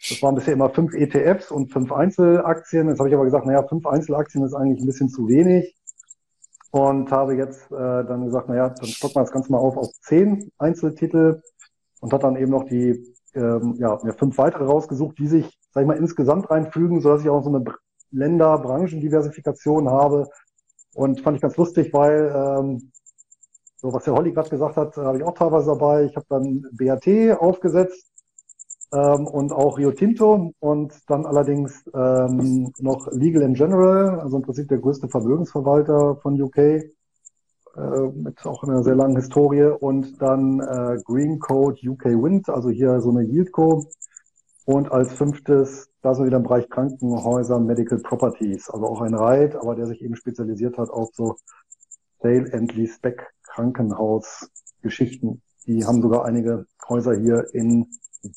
[0.09, 2.89] Das waren bisher immer fünf ETFs und fünf Einzelaktien.
[2.89, 5.77] Jetzt habe ich aber gesagt, naja, fünf Einzelaktien ist eigentlich ein bisschen zu wenig
[6.71, 9.91] und habe jetzt äh, dann gesagt, naja, dann stocken wir das Ganze mal auf auf
[10.01, 11.43] zehn Einzeltitel
[12.01, 15.83] und hat dann eben noch die ähm, ja, mir fünf weitere rausgesucht, die sich, sag
[15.83, 17.65] ich mal, insgesamt reinfügen, sodass ich auch so eine
[18.11, 20.29] Länder-, Branchendiversifikation habe.
[20.95, 22.91] Und fand ich ganz lustig, weil ähm,
[23.77, 26.05] so was der Holly gerade gesagt hat, habe ich auch teilweise dabei.
[26.05, 27.07] Ich habe dann BAT
[27.39, 28.11] aufgesetzt
[28.93, 34.43] ähm, und auch Rio Tinto und dann allerdings ähm, noch Legal in General, also im
[34.43, 36.91] Prinzip der größte Vermögensverwalter von UK, äh,
[37.77, 43.01] mit auch einer sehr langen Historie und dann äh, Green Code UK Wind, also hier
[43.01, 43.87] so eine Yieldco
[44.65, 49.15] und als fünftes, da sind wir wieder im Bereich Krankenhäuser, Medical Properties, also auch ein
[49.15, 51.37] Reit, aber der sich eben spezialisiert hat auf so
[52.21, 55.43] Sale and Leaseback Krankenhausgeschichten.
[55.67, 57.87] Die haben sogar einige Häuser hier in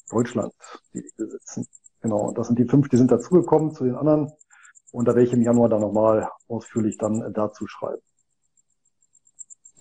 [0.10, 0.54] Deutschland,
[0.93, 1.67] die die besitzen.
[2.02, 4.32] Genau, das sind die fünf, die sind dazugekommen zu den anderen.
[4.91, 8.02] Und da werde ich im Januar dann nochmal ausführlich dann dazu schreiben.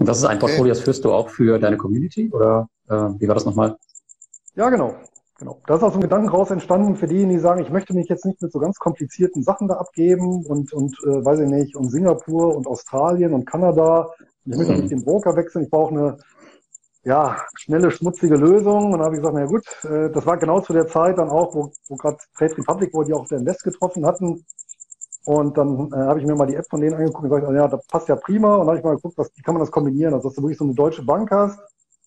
[0.03, 3.29] Und das ist ein Portfolio, das führst du auch für deine Community oder äh, wie
[3.29, 3.77] war das nochmal?
[4.57, 4.97] Ja, genau.
[5.39, 5.61] Genau.
[5.65, 8.09] Da ist auch so ein Gedanken raus entstanden für diejenigen, die sagen, ich möchte mich
[8.09, 11.77] jetzt nicht mit so ganz komplizierten Sachen da abgeben und, und äh, weiß ich nicht,
[11.77, 14.11] um Singapur und Australien und Kanada.
[14.45, 14.81] Und ich möchte mhm.
[14.81, 16.17] nicht den Broker wechseln, ich brauche eine
[17.05, 18.87] ja, schnelle, schmutzige Lösung.
[18.87, 21.31] Und dann habe ich gesagt, na gut, äh, das war genau zu der Zeit dann
[21.31, 24.45] auch, wo, wo gerade Trade Republic, wo die auch der Invest getroffen hatten.
[25.25, 27.69] Und dann äh, habe ich mir mal die App von denen angeguckt und gesagt, ja,
[27.69, 28.55] das passt ja prima.
[28.55, 30.15] Und dann habe ich mal geguckt, was, wie kann man das kombinieren?
[30.15, 31.61] Also, dass du wirklich so eine deutsche Bank hast,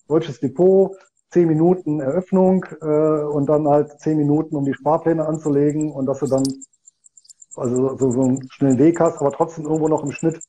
[0.06, 0.96] deutsches Depot,
[1.30, 6.20] zehn Minuten Eröffnung äh, und dann halt zehn Minuten, um die Sparpläne anzulegen und dass
[6.20, 6.44] du dann
[7.56, 10.40] also so, so einen schnellen Weg hast, aber trotzdem irgendwo noch im Schnitt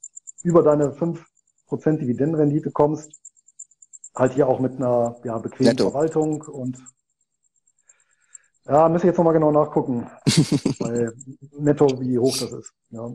[0.43, 1.25] über deine fünf
[1.67, 3.12] Prozent Dividendenrendite kommst.
[4.15, 5.91] Halt hier auch mit einer ja, bequemen Netto.
[5.91, 6.77] Verwaltung und
[8.67, 10.08] ja, müsste ich jetzt nochmal genau nachgucken,
[10.80, 11.13] weil
[11.58, 12.73] netto, wie hoch das ist.
[12.89, 13.12] Ja,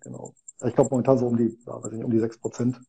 [0.00, 0.34] genau.
[0.64, 2.80] Ich glaube momentan so um die, ja, weiß nicht, um die sechs Prozent.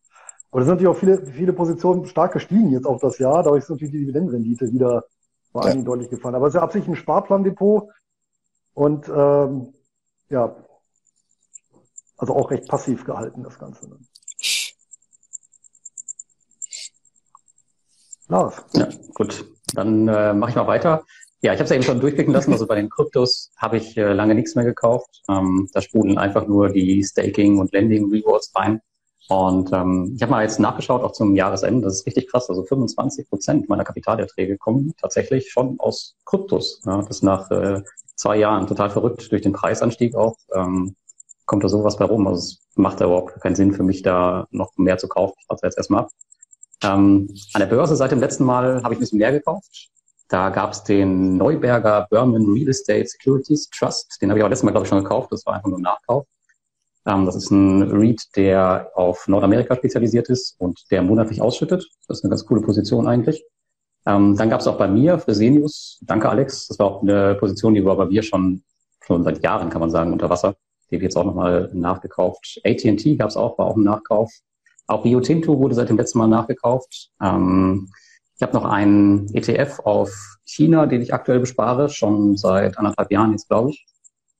[0.52, 3.44] Aber da sind natürlich auch viele, viele Positionen stark gestiegen jetzt auch das Jahr.
[3.44, 5.06] Dadurch ist natürlich die Dividendenrendite wieder
[5.52, 6.36] vor allen Dingen deutlich gefallen.
[6.36, 7.90] Aber es ist ja absichtlich ein Sparplandepot
[8.74, 9.74] und ähm,
[10.30, 10.56] ja,
[12.18, 13.98] also auch recht passiv gehalten, das Ganze.
[18.28, 18.64] Lars.
[18.74, 19.46] Ja, gut.
[19.74, 21.04] Dann äh, mache ich mal weiter.
[21.44, 22.54] Ja, ich habe es eben schon durchblicken lassen.
[22.54, 25.22] Also bei den Kryptos habe ich äh, lange nichts mehr gekauft.
[25.30, 28.80] Ähm, da sprudeln einfach nur die Staking und Lending Rewards rein.
[29.28, 32.50] Und ähm, ich habe mal jetzt nachgeschaut, auch zum Jahresende, das ist richtig krass.
[32.50, 36.82] Also 25 Prozent meiner Kapitalerträge kommen tatsächlich schon aus Kryptos.
[36.86, 37.82] Ja, das ist nach äh,
[38.16, 40.38] zwei Jahren total verrückt durch den Preisanstieg auch.
[40.56, 40.96] Ähm,
[41.46, 42.26] kommt da sowas bei rum.
[42.26, 45.36] Also es macht da überhaupt keinen Sinn für mich, da noch mehr zu kaufen.
[45.42, 46.10] Ich warte jetzt erstmal ab.
[46.84, 49.90] Ähm, an der Börse seit dem letzten Mal habe ich ein bisschen mehr gekauft.
[50.34, 54.18] Da gab es den Neuberger Berman Real Estate Securities Trust.
[54.20, 55.32] Den habe ich auch letztes Mal, glaube ich, schon gekauft.
[55.32, 56.26] Das war einfach nur ein Nachkauf.
[57.06, 61.88] Ähm, das ist ein REIT, der auf Nordamerika spezialisiert ist und der monatlich ausschüttet.
[62.08, 63.46] Das ist eine ganz coole Position eigentlich.
[64.08, 66.00] Ähm, dann gab es auch bei mir Fresenius.
[66.02, 66.66] Danke, Alex.
[66.66, 68.64] Das war auch eine Position, die war bei mir schon,
[69.06, 70.56] schon seit Jahren, kann man sagen, unter Wasser.
[70.90, 72.60] Die habe ich jetzt auch nochmal nachgekauft.
[72.66, 74.34] AT&T gab es auch, war auch ein Nachkauf.
[74.88, 77.12] Auch Rio Tinto wurde seit dem letzten Mal nachgekauft.
[77.22, 77.92] Ähm,
[78.36, 80.12] ich habe noch einen ETF auf
[80.44, 83.86] China, den ich aktuell bespare, schon seit anderthalb Jahren jetzt, glaube ich.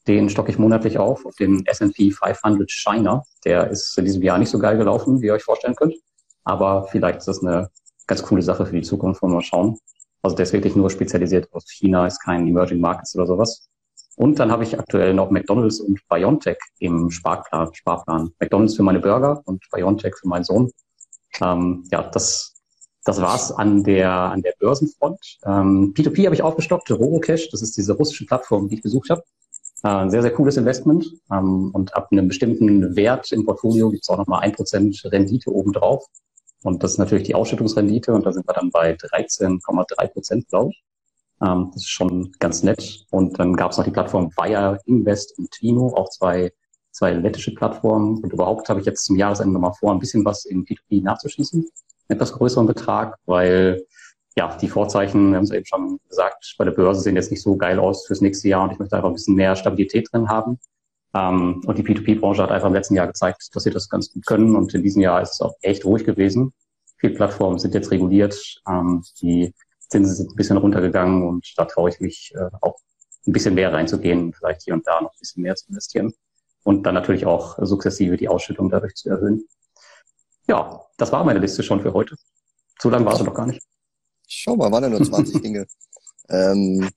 [0.08, 3.24] Den stocke ich monatlich auf, auf den S&P 500 China.
[3.46, 5.96] Der ist in diesem Jahr nicht so geil gelaufen, wie ihr euch vorstellen könnt.
[6.44, 7.70] Aber vielleicht ist das eine
[8.08, 9.78] ganz coole Sache für die Zukunft, wollen wir mal schauen.
[10.22, 13.68] Also der ist wirklich nur spezialisiert auf China, ist kein Emerging Markets oder sowas.
[14.16, 17.74] Und dann habe ich aktuell noch McDonald's und Biontech im Sparplan.
[17.74, 18.32] Sparplan.
[18.40, 20.72] McDonald's für meine Burger und Biontech für meinen Sohn.
[21.42, 22.53] Ähm, ja, das,
[23.06, 25.40] das war's an der, an der Börsenfront.
[25.46, 29.24] Ähm, P2P habe ich aufgestockt, Robocash, das ist diese russische Plattform, die ich besucht habe.
[29.84, 31.06] Äh, ein sehr, sehr cooles Investment.
[31.32, 35.52] Ähm, und ab einem bestimmten Wert im Portfolio gibt es auch nochmal ein Prozent Rendite
[35.52, 36.06] obendrauf.
[36.64, 40.72] Und das ist natürlich die Ausschüttungsrendite und da sind wir dann bei 13,3 Prozent, glaube
[40.72, 40.84] ich.
[41.42, 43.06] Ähm, das ist schon ganz nett.
[43.12, 46.54] Und dann gab es noch die Plattform Via Invest und Twino, auch zwei,
[46.92, 48.24] zwei lettische Plattformen.
[48.24, 51.68] Und überhaupt habe ich jetzt zum Jahresende nochmal vor, ein bisschen was in P2P nachzuschießen.
[52.08, 53.86] Etwas größeren Betrag, weil
[54.36, 57.42] ja, die Vorzeichen, wir haben es eben schon gesagt, bei der Börse sehen jetzt nicht
[57.42, 60.30] so geil aus fürs nächste Jahr und ich möchte einfach ein bisschen mehr Stabilität drin
[60.30, 60.60] haben.
[61.14, 64.26] Ähm, und die P2P-Branche hat einfach im letzten Jahr gezeigt, dass sie das ganz gut
[64.26, 66.54] können und in diesem Jahr ist es auch echt ruhig gewesen.
[66.98, 68.36] Viele Plattformen sind jetzt reguliert,
[68.68, 69.54] ähm, die
[69.90, 72.78] Zinsen sind ein bisschen runtergegangen und da traue ich mich äh, auch
[73.28, 76.14] ein bisschen mehr reinzugehen, vielleicht hier und da noch ein bisschen mehr zu investieren
[76.64, 79.46] und dann natürlich auch sukzessive die Ausschüttung dadurch zu erhöhen.
[80.48, 82.16] Ja, das war meine Liste schon für heute.
[82.82, 83.62] So lange war es noch gar nicht.
[84.28, 85.66] Schau mal, waren ja nur 20 Dinge.
[86.30, 86.90] Ähm,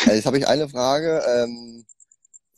[0.00, 1.22] also jetzt habe ich eine Frage.
[1.26, 1.84] Ähm,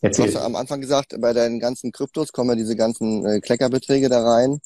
[0.00, 0.26] Erzähl.
[0.26, 3.40] Du hast ja am Anfang gesagt, bei deinen ganzen Kryptos kommen ja diese ganzen äh,
[3.40, 4.61] Kleckerbeträge da rein.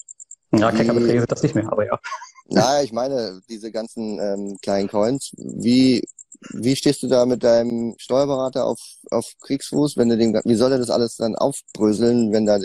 [0.53, 1.99] Ja, Kleckerbeträge sind das nicht mehr, aber ja.
[2.47, 5.33] Naja, ich meine, diese ganzen ähm, kleinen Coins.
[5.37, 6.07] Wie,
[6.51, 8.79] wie stehst du da mit deinem Steuerberater auf,
[9.11, 12.59] auf Kriegsfuß, wenn du den, wie soll er das alles dann aufbröseln, wenn da,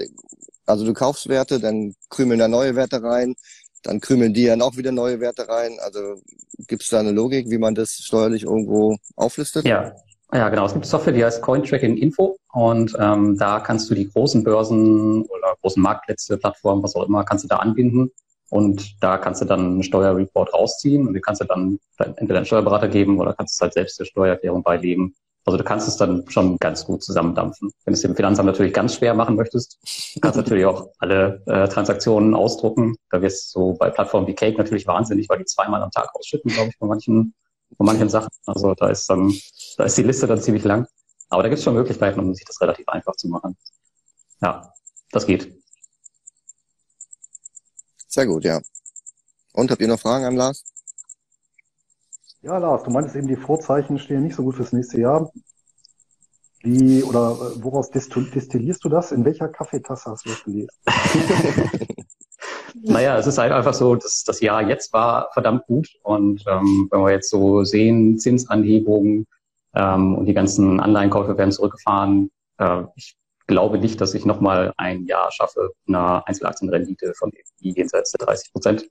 [0.70, 3.36] also du kaufst Werte, dann krümeln da neue Werte rein,
[3.84, 5.78] dann krümeln die dann auch wieder neue Werte rein.
[5.80, 6.22] Also
[6.68, 9.66] gibt es da eine Logik, wie man das steuerlich irgendwo auflistet?
[9.66, 9.94] Ja.
[10.32, 10.68] Ja, genau.
[10.68, 15.24] Es gibt Software, die heißt Cointracking Info und ähm, da kannst du die großen Börsen
[15.24, 18.12] oder großen Marktplätze, Plattformen, was auch immer, kannst du da anbinden
[18.52, 22.46] und da kannst du dann einen Steuerreport rausziehen und die kannst du dann entweder einen
[22.46, 25.16] Steuerberater geben oder kannst es halt selbst der Steuererklärung beilegen.
[25.50, 27.72] Also du kannst es dann schon ganz gut zusammendampfen.
[27.84, 29.80] Wenn du es dem Finanzamt natürlich ganz schwer machen möchtest,
[30.22, 32.98] kannst du natürlich auch alle äh, Transaktionen ausdrucken.
[33.10, 36.14] Da wirst du so bei Plattformen wie Cake natürlich wahnsinnig, weil die zweimal am Tag
[36.14, 37.34] ausschütten, glaube ich, von manchen,
[37.76, 38.30] von manchen Sachen.
[38.46, 39.34] Also da ist dann,
[39.78, 40.86] da ist die Liste dann ziemlich lang.
[41.30, 43.58] Aber da gibt es schon Möglichkeiten, um sich das relativ einfach zu machen.
[44.44, 44.72] Ja,
[45.12, 45.60] das geht.
[48.08, 48.62] Sehr gut, ja.
[49.54, 50.64] Und habt ihr noch Fragen an Lars?
[52.42, 55.30] Ja, Lars, du meintest eben, die Vorzeichen stehen nicht so gut fürs nächste Jahr.
[56.62, 59.12] Wie oder äh, woraus destillierst du das?
[59.12, 60.70] In welcher Kaffeetasse hast du das gelesen?
[62.74, 65.90] naja, es ist halt einfach so, dass das Jahr jetzt war verdammt gut.
[66.04, 69.26] Und ähm, wenn wir jetzt so sehen, Zinsanhebungen
[69.76, 75.06] ähm, und die ganzen Anleihenkäufe werden zurückgefahren, äh, ich glaube nicht, dass ich nochmal ein
[75.06, 78.90] Jahr schaffe, eine Einzelaktienrendite von jenseits der 30 Prozent.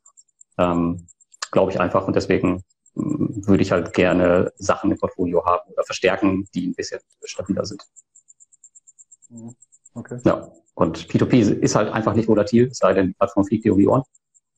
[0.59, 1.07] Ähm,
[1.51, 2.07] glaube ich einfach.
[2.07, 2.63] Und deswegen
[2.99, 7.83] würde ich halt gerne Sachen im Portfolio haben oder verstärken, die ein bisschen stabiler sind.
[9.29, 9.55] Mhm.
[9.95, 10.19] Okay.
[10.25, 10.51] Ja.
[10.75, 13.79] Und P2P ist halt einfach nicht volatil, es sei denn, die Plattform fliegt dir um
[13.79, 14.03] die Ohren.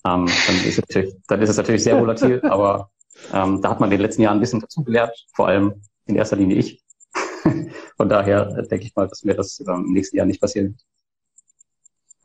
[0.05, 2.90] Ähm, dann, ist es natürlich, dann ist es natürlich sehr volatil, aber
[3.33, 6.37] ähm, da hat man in den letzten Jahren ein bisschen dazugelernt, vor allem in erster
[6.37, 6.83] Linie ich.
[7.96, 10.85] Von daher denke ich mal, dass mir das ähm, im nächsten Jahr nicht passieren wird.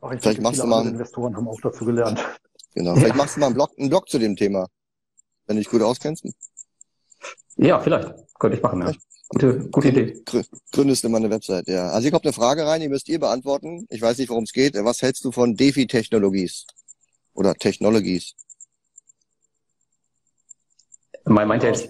[0.02, 2.22] Ach, ich vielleicht machst du mal Investoren haben auch dazu gelernt.
[2.74, 3.16] Genau, vielleicht ja.
[3.16, 4.68] machst du mal einen Blog, einen Blog zu dem Thema
[5.46, 6.24] wenn du dich gut auskennst?
[7.56, 8.14] Ja, vielleicht.
[8.38, 8.92] Könnte ich machen, ja.
[9.28, 10.22] Gute, gute Idee.
[10.72, 11.88] Gründest du mal eine Website, ja.
[11.88, 13.86] Also hier kommt eine Frage rein, die müsst ihr beantworten.
[13.90, 14.74] Ich weiß nicht, worum es geht.
[14.74, 16.66] Was hältst du von DeFi-Technologies?
[17.34, 18.34] Oder Technologies?
[21.24, 21.88] Meint er jetzt,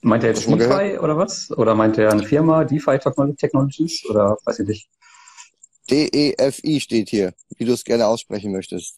[0.00, 1.50] meint er jetzt DeFi oder was?
[1.50, 2.98] Oder meint er eine Firma, DeFi
[3.36, 4.06] Technologies?
[4.08, 4.88] Oder weiß ich nicht.
[5.90, 8.96] D-E-F-I steht hier, wie du es gerne aussprechen möchtest.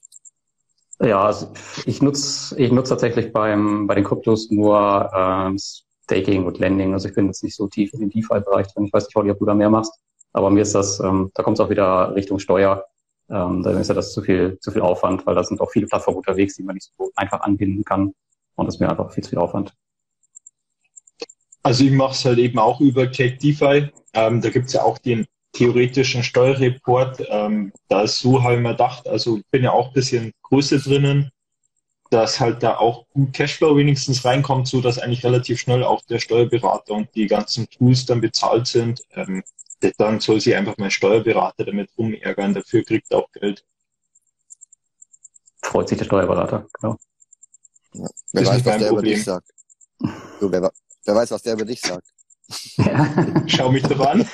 [1.01, 1.53] Ja, also
[1.87, 5.57] ich nutze ich nutze tatsächlich beim bei den Kryptos nur ähm,
[6.05, 6.93] Staking und Lending.
[6.93, 8.87] Also ich bin jetzt nicht so tief in den DeFi-Bereich drin.
[8.87, 9.93] Ich weiß nicht, Holly, ob du da mehr machst.
[10.33, 12.85] Aber mir ist das, ähm, da kommt es auch wieder Richtung Steuer.
[13.31, 15.87] Ähm, dann ist ja das zu viel, zu viel Aufwand, weil da sind auch viele
[15.87, 18.15] Plattformen unterwegs, die man nicht so einfach anbinden kann.
[18.57, 19.75] Und das ist mir einfach viel zu viel Aufwand.
[21.63, 23.91] Also ich mache es halt eben auch über Cake DeFi.
[24.15, 25.27] Ähm, da gibt's ja auch den
[25.59, 27.25] theoretischen Steuerreport.
[27.29, 30.79] Ähm, da ist so halt mal gedacht, also ich bin ja auch ein bisschen Größe
[30.79, 31.31] drinnen,
[32.11, 36.21] dass halt da auch gut Cashflow wenigstens reinkommt, so dass eigentlich relativ schnell auch der
[36.21, 39.03] Steuerberater und die ganzen Tools dann bezahlt sind.
[39.11, 39.43] Ähm,
[39.99, 43.65] dann soll sich einfach mein Steuerberater damit rumärgern, dafür kriegt er auch Geld.
[45.63, 46.97] Freut sich der Steuerberater, genau.
[47.95, 48.91] Ja, wer weiß, was der Problem.
[48.91, 49.55] über dich sagt.
[50.41, 50.73] So, wer,
[51.05, 52.13] wer weiß, was der über dich sagt.
[52.77, 53.45] Ja.
[53.47, 54.27] Schau mich doch an.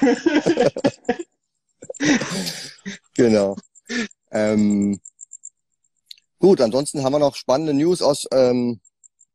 [3.14, 3.56] genau.
[4.30, 5.00] Ähm,
[6.38, 8.80] gut, ansonsten haben wir noch spannende News aus, ähm,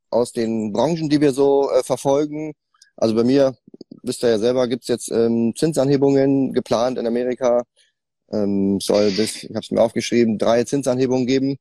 [0.10, 2.54] aus den Branchen, die wir so äh, verfolgen.
[2.96, 3.56] Also bei mir,
[4.04, 7.64] wisst ihr ja selber, gibt's jetzt ähm, Zinsanhebungen geplant in Amerika.
[8.32, 11.58] Ähm, soll bis, ich habe es mir aufgeschrieben, drei Zinsanhebungen geben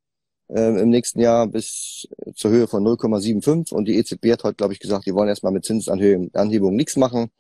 [0.49, 4.73] äh, im nächsten Jahr bis zur Höhe von 0,75 und die EZB hat heute, glaube
[4.73, 7.31] ich, gesagt, die wollen erstmal mit Zinsanhebungen nichts machen.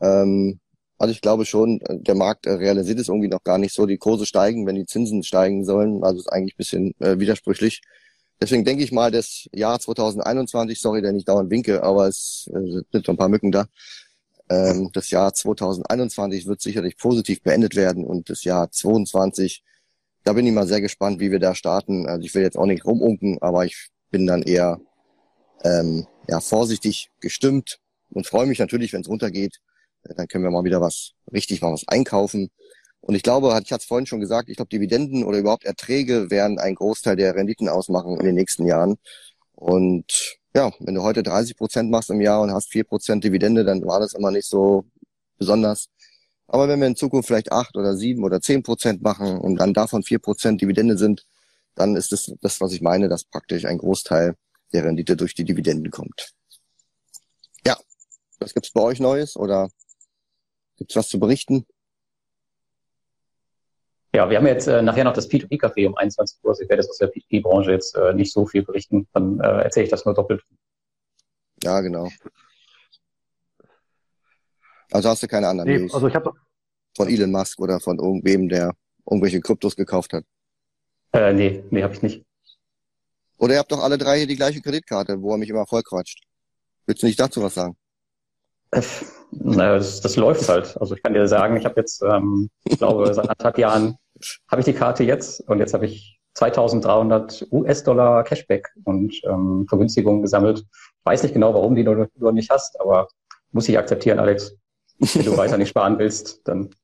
[0.00, 0.60] Ähm,
[0.98, 3.86] also ich glaube schon, der Markt realisiert es irgendwie noch gar nicht so.
[3.86, 6.04] Die Kurse steigen, wenn die Zinsen steigen sollen.
[6.04, 7.80] Also ist eigentlich ein bisschen äh, widersprüchlich.
[8.38, 12.82] Deswegen denke ich mal, das Jahr 2021, sorry, der nicht dauernd winke, aber es äh,
[12.92, 13.66] sind so ein paar Mücken da.
[14.50, 19.62] Ähm, das Jahr 2021 wird sicherlich positiv beendet werden und das Jahr 2022
[20.24, 22.06] da bin ich mal sehr gespannt, wie wir da starten.
[22.06, 24.80] Also ich will jetzt auch nicht rumunken, aber ich bin dann eher
[25.64, 27.78] ähm, ja, vorsichtig gestimmt
[28.10, 29.58] und freue mich natürlich, wenn es runtergeht.
[30.02, 32.50] Dann können wir mal wieder was richtig mal was einkaufen.
[33.00, 36.30] Und ich glaube, ich hatte es vorhin schon gesagt, ich glaube, Dividenden oder überhaupt Erträge
[36.30, 38.96] werden einen Großteil der Renditen ausmachen in den nächsten Jahren.
[39.54, 43.64] Und ja, wenn du heute 30 Prozent machst im Jahr und hast vier Prozent Dividende,
[43.64, 44.84] dann war das immer nicht so
[45.38, 45.88] besonders.
[46.52, 49.72] Aber wenn wir in Zukunft vielleicht acht oder sieben oder zehn Prozent machen und dann
[49.72, 51.24] davon vier Prozent Dividende sind,
[51.76, 54.34] dann ist das das, was ich meine, dass praktisch ein Großteil
[54.72, 56.32] der Rendite durch die Dividenden kommt.
[57.64, 57.76] Ja,
[58.40, 59.70] was gibt's bei euch Neues oder
[60.76, 61.66] gibt's was zu berichten?
[64.12, 66.50] Ja, wir haben jetzt äh, nachher noch das P2P-Café um 21 Uhr.
[66.50, 69.06] Also ich werde das aus der P2P-Branche jetzt äh, nicht so viel berichten.
[69.12, 70.42] Dann äh, erzähle ich das nur doppelt.
[71.62, 72.08] Ja, genau.
[74.90, 75.94] Also hast du keine anderen nee, News?
[75.94, 76.32] Also ich habe
[76.96, 78.74] von Elon Musk oder von irgendwem, der
[79.08, 80.24] irgendwelche Kryptos gekauft hat.
[81.12, 82.24] Äh, nee, nee, habe ich nicht.
[83.38, 85.82] Oder ihr habt doch alle drei hier die gleiche Kreditkarte, wo er mich immer voll
[85.82, 86.22] quatscht.
[86.86, 87.76] Willst du nicht dazu was sagen?
[89.32, 90.76] Naja, das, das läuft halt.
[90.80, 93.96] Also ich kann dir sagen, ich habe jetzt, ähm, ich glaube, seit anderthalb Jahren
[94.48, 100.22] habe ich die Karte jetzt und jetzt habe ich 2300 US-Dollar Cashback und ähm, Vergünstigungen
[100.22, 100.60] gesammelt.
[100.60, 103.08] Ich weiß nicht genau, warum die du, du nicht hast, aber
[103.52, 104.56] muss ich akzeptieren, Alex.
[105.00, 106.74] Wenn du weiter nicht sparen willst, dann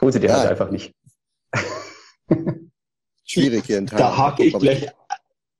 [0.00, 0.38] hol sie dir ja.
[0.40, 0.92] halt einfach nicht.
[3.24, 4.10] Schwierig hier in Thailand.
[4.12, 4.88] Da hake ich gleich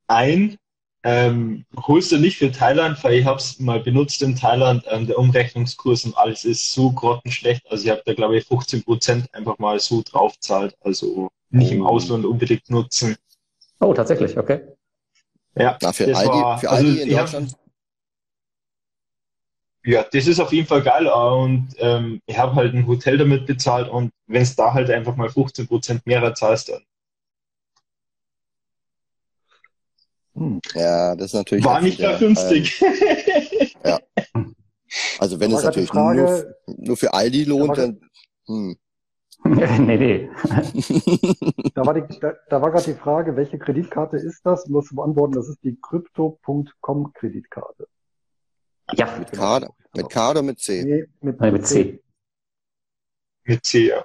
[0.08, 0.56] ein.
[1.02, 4.84] ähm, holst du nicht für Thailand, weil ich habe es mal benutzt in Thailand.
[4.88, 7.62] Ähm, der Umrechnungskurs und alles ist so grottenschlecht.
[7.70, 10.74] Also ich habe da glaube ich 15 Prozent einfach mal so draufzahlt.
[10.80, 11.88] Also nicht im Oh.
[11.90, 13.16] Ausland unbedingt nutzen.
[13.80, 14.60] Oh, tatsächlich, okay.
[15.54, 17.56] Ja, Na, für das Aldi, war- für also Aldi in Deutschland.
[19.82, 23.46] Ja, das ist auf jeden Fall geil und ähm, ich habe halt ein Hotel damit
[23.46, 26.82] bezahlt und wenn es da halt einfach mal 15 Prozent mehr zahlst, dann
[30.34, 30.60] Hm.
[30.74, 31.64] Ja, das ist natürlich.
[31.64, 32.16] war nicht ja.
[32.18, 32.80] günstig.
[32.82, 34.54] Ähm,
[35.18, 38.00] also wenn Da es natürlich nur, Frage- nur für Aldi lohnt, dann.
[38.46, 38.76] Hm.
[39.44, 40.30] nee, nee.
[41.74, 44.64] Da war, die, da, da war gerade die Frage, welche Kreditkarte ist das?
[44.64, 47.86] Zu beantworten, das ist die Crypto.com Kreditkarte.
[48.96, 50.82] Ja, mit K, mit K oder mit C?
[50.84, 52.00] Nee, mit, äh, mit C.
[53.44, 54.04] Mit C, ja.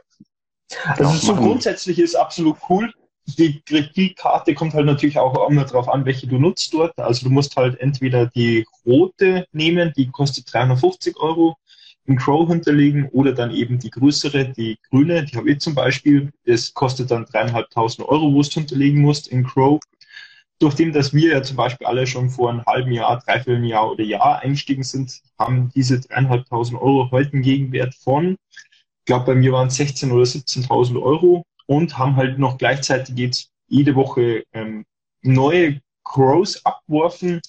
[0.98, 2.92] Genau, Also so machen- grundsätzlich ist absolut cool.
[3.38, 6.98] Die Kreditkarte kommt halt natürlich auch immer darauf an, welche du nutzt dort.
[7.00, 11.58] Also du musst halt entweder die rote nehmen, die kostet 350 Euro,
[12.08, 16.32] in Crow hinterlegen oder dann eben die größere, die grüne, die habe ich zum Beispiel.
[16.46, 19.80] Das kostet dann dreieinhalbtausend Euro, wo du hinterlegen musst in Crow.
[20.60, 24.04] Durch dass wir ja zum Beispiel alle schon vor einem halben Jahr, dreiviertel Jahr oder
[24.04, 28.38] Jahr eingestiegen sind, haben diese dreieinhalbtausend Euro heute einen Gegenwert von
[29.06, 33.16] ich glaube, bei mir waren es 16.000 oder 17.000 Euro und haben halt noch gleichzeitig
[33.20, 34.84] jetzt jede Woche ähm,
[35.22, 37.40] neue Crows abgeworfen.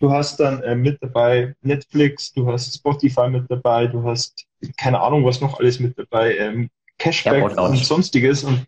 [0.00, 4.44] Du hast dann äh, mit dabei Netflix, du hast Spotify mit dabei, du hast
[4.76, 6.68] keine Ahnung, was noch alles mit dabei, ähm,
[6.98, 7.70] Cashback Lounge.
[7.70, 8.66] und sonstiges und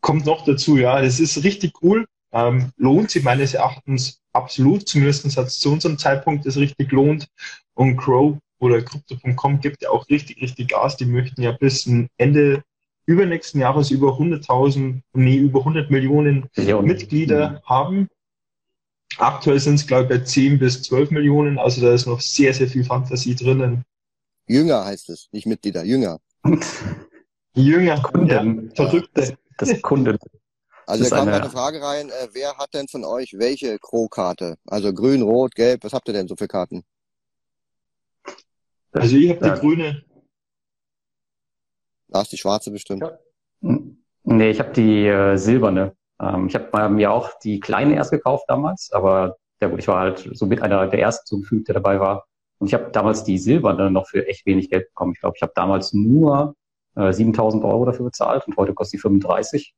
[0.00, 2.06] kommt noch dazu, ja, das ist richtig cool.
[2.32, 7.28] Ähm, lohnt sich meines Erachtens absolut, zumindest hat es zu unserem Zeitpunkt es richtig lohnt.
[7.74, 10.96] Und Crow oder Crypto.com gibt ja auch richtig, richtig Gas.
[10.96, 12.62] Die möchten ja bis zum Ende
[13.06, 16.86] übernächsten Jahres über 100.000, nee, über 100 Millionen Millionen.
[16.86, 18.08] Mitglieder haben.
[19.18, 21.58] Aktuell sind es, glaube ich, bei 10 bis 12 Millionen.
[21.58, 23.84] Also da ist noch sehr, sehr viel Fantasie drinnen.
[24.46, 26.18] Jünger heißt es, nicht Mitglieder, Jünger.
[27.54, 28.28] Jünger, Kunden.
[28.28, 29.36] ja, Verrückte.
[29.58, 30.18] Das Kunden.
[30.86, 34.56] Also da kam eine- eine Frage rein, äh, wer hat denn von euch welche Crow-Karte?
[34.66, 36.84] Also grün, rot, gelb, was habt ihr denn so für Karten?
[38.92, 39.56] Also ich habe die Ja.
[39.56, 40.04] grüne.
[42.08, 43.02] Da ist die schwarze bestimmt.
[43.02, 43.78] Ja.
[44.24, 45.96] Nee, ich habe die äh, silberne.
[46.20, 50.00] Ähm, ich habe mir auch die kleine erst gekauft damals, aber ja gut, ich war
[50.00, 52.26] halt so mit einer der ersten so gefühlt, der dabei war.
[52.58, 55.12] Und ich habe damals die silberne noch für echt wenig Geld bekommen.
[55.14, 56.54] Ich glaube, ich habe damals nur
[56.96, 59.74] äh, 7000 Euro dafür bezahlt und heute kostet die 35.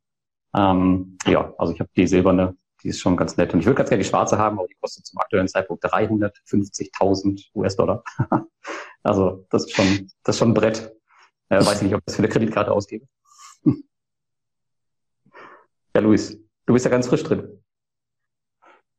[0.55, 3.53] Ähm, ja, also ich habe die silberne, die ist schon ganz nett.
[3.53, 7.49] Und ich würde ganz gerne die schwarze haben, aber die kostet zum aktuellen Zeitpunkt 350.000
[7.55, 8.05] US-Dollar.
[9.03, 10.95] also das ist schon, das ist schon ein Brett.
[11.49, 13.07] Äh, weiß ich nicht, ob ich das für eine Kreditkarte ausgebe.
[15.97, 16.37] Ja, Luis,
[16.67, 17.63] du bist ja ganz frisch drin.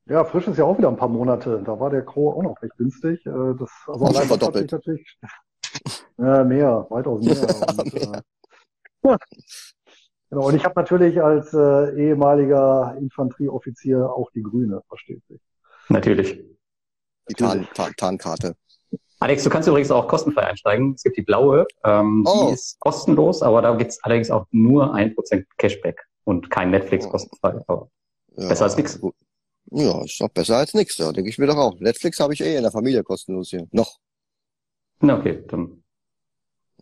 [0.06, 1.62] Ja, frisch ist ja auch wieder ein paar Monate.
[1.66, 3.26] Da war der Crow auch noch recht günstig.
[3.26, 4.70] Äh, Das, also das hat verdoppelt.
[4.70, 5.20] sich natürlich,
[6.18, 7.42] ja, mehr, weitaus mehr.
[7.78, 8.22] Und, äh,
[9.04, 9.18] ja.
[10.30, 15.40] Genau, und ich habe natürlich als äh, ehemaliger Infanterieoffizier auch die grüne, versteht sich.
[15.90, 16.40] Natürlich.
[17.30, 18.56] Die Tarn, Tarn, Tarnkarte.
[19.20, 20.94] Alex, du kannst übrigens auch kostenfrei einsteigen.
[20.96, 22.48] Es gibt die blaue, ähm, Oh.
[22.48, 27.06] die ist kostenlos, aber da gibt's allerdings auch nur ein Prozent Cashback und kein Netflix
[27.06, 27.10] Oh.
[27.12, 27.60] kostenfrei.
[27.68, 27.90] Aber
[28.38, 29.00] Ja, Besser als nix.
[29.00, 29.16] gut.
[29.72, 31.80] Ja, ist doch besser als nichts, ja, denke ich mir doch auch.
[31.80, 33.68] Netflix habe ich eh in der Familie kostenlos hier.
[33.72, 33.98] Noch.
[35.00, 35.84] na okay, dann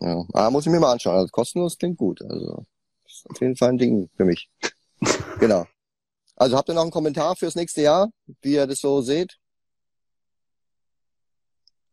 [0.02, 0.26] Ja.
[0.34, 1.16] Ah, muss ich mir mal anschauen.
[1.16, 2.22] Also kostenlos klingt gut.
[2.24, 2.66] Also
[3.14, 4.50] ist auf jeden Fall ein Ding für mich.
[5.40, 5.66] genau.
[6.36, 8.10] Also habt ihr noch einen Kommentar fürs nächste Jahr,
[8.42, 9.38] wie ihr das so seht?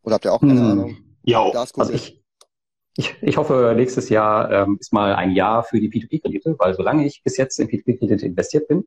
[0.03, 0.71] Oder habt ihr auch keine Hm.
[0.71, 0.97] Ahnung?
[1.23, 1.51] Ja?
[1.53, 2.23] Also ich,
[2.97, 7.07] ich, ich hoffe, nächstes Jahr ähm, ist mal ein Jahr für die P2P-Kredite, weil solange
[7.07, 8.87] ich bis jetzt in P2P-Kredite investiert bin,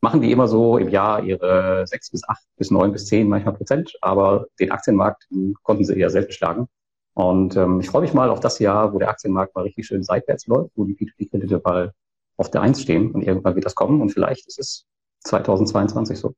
[0.00, 3.54] machen die immer so im Jahr ihre sechs bis acht bis neun bis zehn manchmal
[3.54, 6.68] Prozent, aber den Aktienmarkt den konnten sie eher selten schlagen.
[7.14, 10.02] Und ähm, ich freue mich mal auf das Jahr, wo der Aktienmarkt mal richtig schön
[10.02, 11.92] seitwärts läuft, wo die P2P-Kredite mal
[12.36, 14.84] auf der Eins stehen und irgendwann wird das kommen und vielleicht ist es
[15.20, 16.34] 2022 so.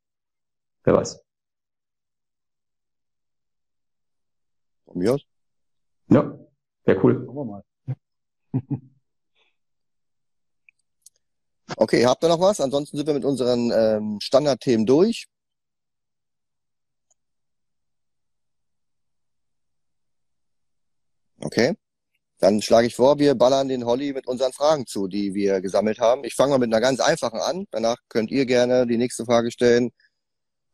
[0.85, 1.23] Wer weiß.
[4.85, 5.23] Von mir aus?
[6.09, 6.39] Ja,
[6.85, 7.25] wäre cool.
[7.25, 7.63] Schauen wir mal.
[11.79, 12.61] Okay, habt ihr noch was?
[12.61, 15.27] Ansonsten sind wir mit unseren ähm, Standardthemen durch.
[21.41, 21.75] Okay.
[22.39, 26.01] Dann schlage ich vor, wir ballern den Holly mit unseren Fragen zu, die wir gesammelt
[26.01, 26.25] haben.
[26.25, 27.67] Ich fange mal mit einer ganz einfachen an.
[27.71, 29.91] Danach könnt ihr gerne die nächste Frage stellen.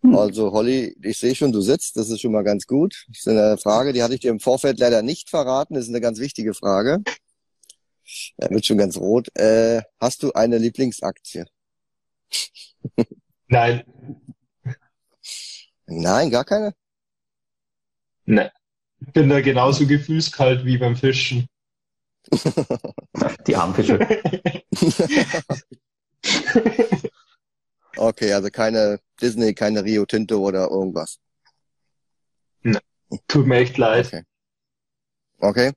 [0.02, 0.16] Hm.
[0.16, 1.96] Also Holly, ich sehe schon, du sitzt.
[1.96, 3.04] Das ist schon mal ganz gut.
[3.08, 5.74] Das ist eine Frage, die hatte ich dir im Vorfeld leider nicht verraten.
[5.74, 6.98] Das ist eine ganz wichtige Frage.
[8.36, 9.28] Er wird schon ganz rot.
[9.38, 11.44] Äh, hast du eine Lieblingsaktie?
[13.46, 13.84] nein.
[15.86, 16.74] Nein, gar keine?
[18.24, 18.52] Ne.
[19.06, 21.46] Ich bin da genauso gefühlskalt wie beim Fischen.
[23.46, 23.98] Die armen Fische.
[27.96, 31.18] Okay, also keine Disney, keine Rio Tinto oder irgendwas.
[33.28, 34.06] Tut mir echt leid.
[34.06, 34.22] Okay.
[35.40, 35.72] Okay,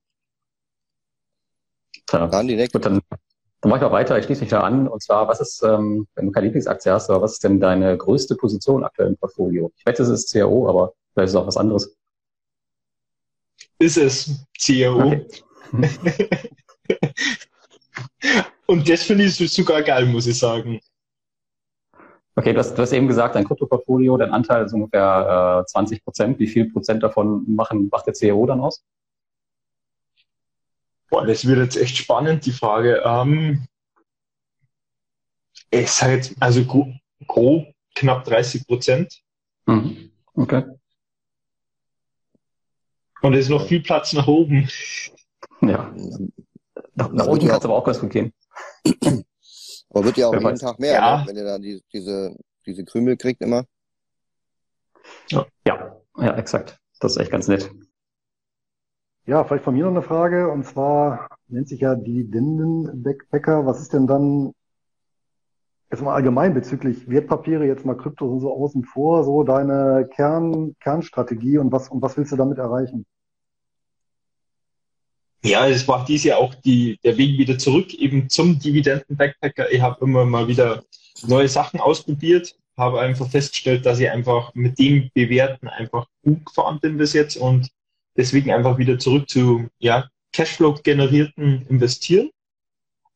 [2.06, 2.80] Tja, dann die nächste.
[2.80, 3.02] Gut, dann,
[3.62, 4.18] dann mache ich auch weiter.
[4.18, 4.88] Ich schließe mich da an.
[4.88, 7.98] Und zwar, was ist, ähm, wenn du keine Lieblingsaktie hast, aber was ist denn deine
[7.98, 9.72] größte Position aktuell im Portfolio?
[9.76, 11.96] Ich wette, es ist CAO, aber vielleicht ist es auch was anderes.
[13.80, 15.08] Ist es CAO.
[15.08, 15.28] Okay.
[18.68, 20.80] Und das finde ich sogar geil, muss ich sagen.
[22.38, 26.04] Okay, du hast, du hast eben gesagt, dein Kryptoportfolio, dein Anteil ist ungefähr äh, 20
[26.04, 26.40] Prozent.
[26.40, 28.84] Wie viel Prozent davon machen, macht der CAO dann aus?
[31.10, 33.02] Boah, das wird jetzt echt spannend, die Frage.
[33.06, 33.66] Ähm,
[35.70, 36.94] ich sage jetzt, also gro
[37.28, 39.22] grob knapp 30 Prozent.
[39.66, 40.12] Mhm.
[40.34, 40.64] Okay.
[43.26, 44.70] Und es ist noch viel Platz nach oben.
[45.62, 45.92] Ja.
[46.94, 48.32] Nach, nach unten ja kann es aber auch ganz gut gehen.
[49.90, 50.60] Aber wird ja auch Wer jeden weiß.
[50.60, 51.18] Tag mehr, Ja.
[51.22, 51.28] ne?
[51.28, 52.36] wenn ihr da die, diese,
[52.68, 53.66] diese Krümel kriegt immer.
[55.30, 56.80] Ja, ja, exakt.
[57.00, 57.72] Das ist echt ganz nett.
[59.26, 63.66] Ja, vielleicht von mir noch eine Frage, und zwar nennt sich ja Dividenden-Backpacker.
[63.66, 64.54] Was ist denn dann
[65.90, 70.76] jetzt mal allgemein bezüglich Wertpapiere, jetzt mal Kryptos und so außen vor, so deine Kern,
[70.80, 73.08] Kernstrategie und was, und was willst du damit erreichen?
[75.46, 79.72] Ja, es war dies Jahr auch die, der Weg wieder zurück eben zum Dividenden-Backpacker.
[79.72, 80.84] Ich habe immer mal wieder
[81.28, 86.80] neue Sachen ausprobiert, habe einfach festgestellt, dass ich einfach mit dem Bewerten einfach gut gefahren
[86.80, 87.70] bin bis jetzt und
[88.18, 92.32] deswegen einfach wieder zurück zu ja, Cashflow-generierten Investieren.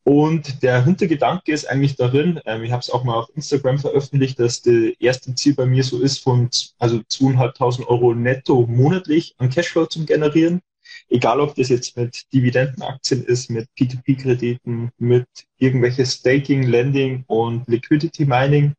[0.03, 4.39] Und der Hintergedanke ist eigentlich darin, ähm, ich habe es auch mal auf Instagram veröffentlicht,
[4.39, 9.49] dass das erste Ziel bei mir so ist, von also 2.500 Euro netto monatlich an
[9.49, 10.61] Cashflow zu generieren.
[11.09, 18.25] Egal, ob das jetzt mit Dividendenaktien ist, mit P2P-Krediten, mit irgendwelche Staking, Lending und Liquidity
[18.25, 18.75] Mining.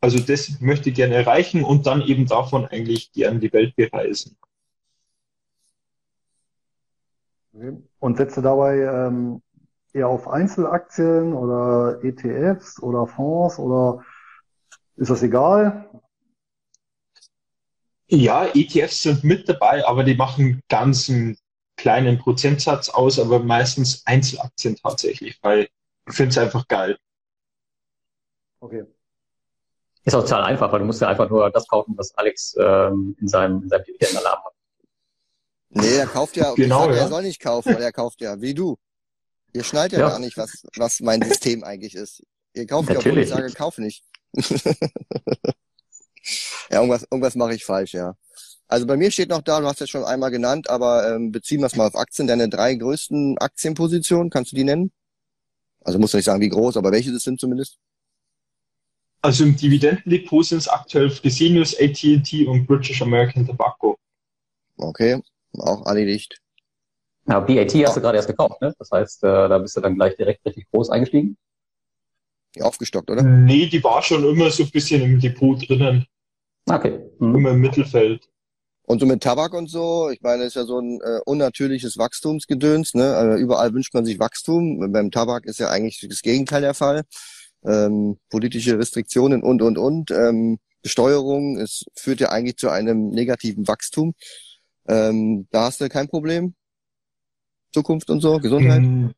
[0.00, 4.36] Also das möchte ich gerne erreichen und dann eben davon eigentlich gerne die Welt bereisen.
[8.00, 9.40] Und setzt du dabei ähm,
[9.94, 14.04] eher auf Einzelaktien oder ETFs oder Fonds oder
[14.96, 15.88] ist das egal?
[18.08, 21.38] Ja, ETFs sind mit dabei, aber die machen ganz einen
[21.76, 25.68] kleinen Prozentsatz aus, aber meistens Einzelaktien tatsächlich, weil
[26.06, 26.98] ich finde es einfach geil.
[28.60, 28.84] Okay.
[30.04, 33.16] Ist auch total einfach, weil du musst ja einfach nur das kaufen, was Alex ähm,
[33.20, 34.52] in seinem, in seinem Dividendenalarm hat.
[35.70, 36.96] Nee, er kauft ja, Genau, sag, ja.
[37.02, 38.76] er soll nicht kaufen, weil er kauft ja, wie du.
[39.54, 40.08] Ihr schnallt ja, Ja.
[40.10, 42.22] gar nicht, was, was mein System eigentlich ist.
[42.52, 43.30] Ihr kauft ja, obwohl Natürlich.
[43.30, 44.04] ich sage, kauf nicht.
[46.70, 48.16] ja, irgendwas, irgendwas mache ich falsch, ja.
[48.66, 51.60] Also bei mir steht noch da, du hast es schon einmal genannt, aber ähm, beziehen
[51.60, 52.26] wir es mal auf Aktien.
[52.26, 54.90] Deine drei größten Aktienpositionen, kannst du die nennen?
[55.84, 57.78] Also musst du nicht sagen, wie groß, aber welche das sind zumindest.
[59.20, 63.96] Also im Dividendendepot sind es aktuell Fresenius, AT&T und British American Tobacco.
[64.76, 65.20] Okay,
[65.58, 66.40] auch alle dicht.
[67.26, 68.74] Ja, BAT hast du gerade erst gekauft, ne?
[68.78, 71.38] Das heißt, äh, da bist du dann gleich direkt richtig groß eingestiegen.
[72.60, 73.22] Aufgestockt, oder?
[73.22, 76.06] Nee, die war schon immer so ein bisschen im Depot drinnen,
[76.66, 77.00] Okay.
[77.18, 77.36] Mhm.
[77.36, 78.28] immer im Mittelfeld.
[78.86, 81.96] Und so mit Tabak und so, ich meine, das ist ja so ein äh, unnatürliches
[81.96, 83.16] Wachstumsgedöns, ne?
[83.16, 84.92] Also überall wünscht man sich Wachstum.
[84.92, 87.02] Beim Tabak ist ja eigentlich das Gegenteil der Fall.
[87.64, 90.10] Ähm, politische Restriktionen und und und.
[90.10, 94.14] Ähm, Besteuerung, es führt ja eigentlich zu einem negativen Wachstum.
[94.86, 96.54] Ähm, da hast du kein Problem.
[97.72, 98.82] Zukunft und so, Gesundheit.
[98.82, 99.10] Mm.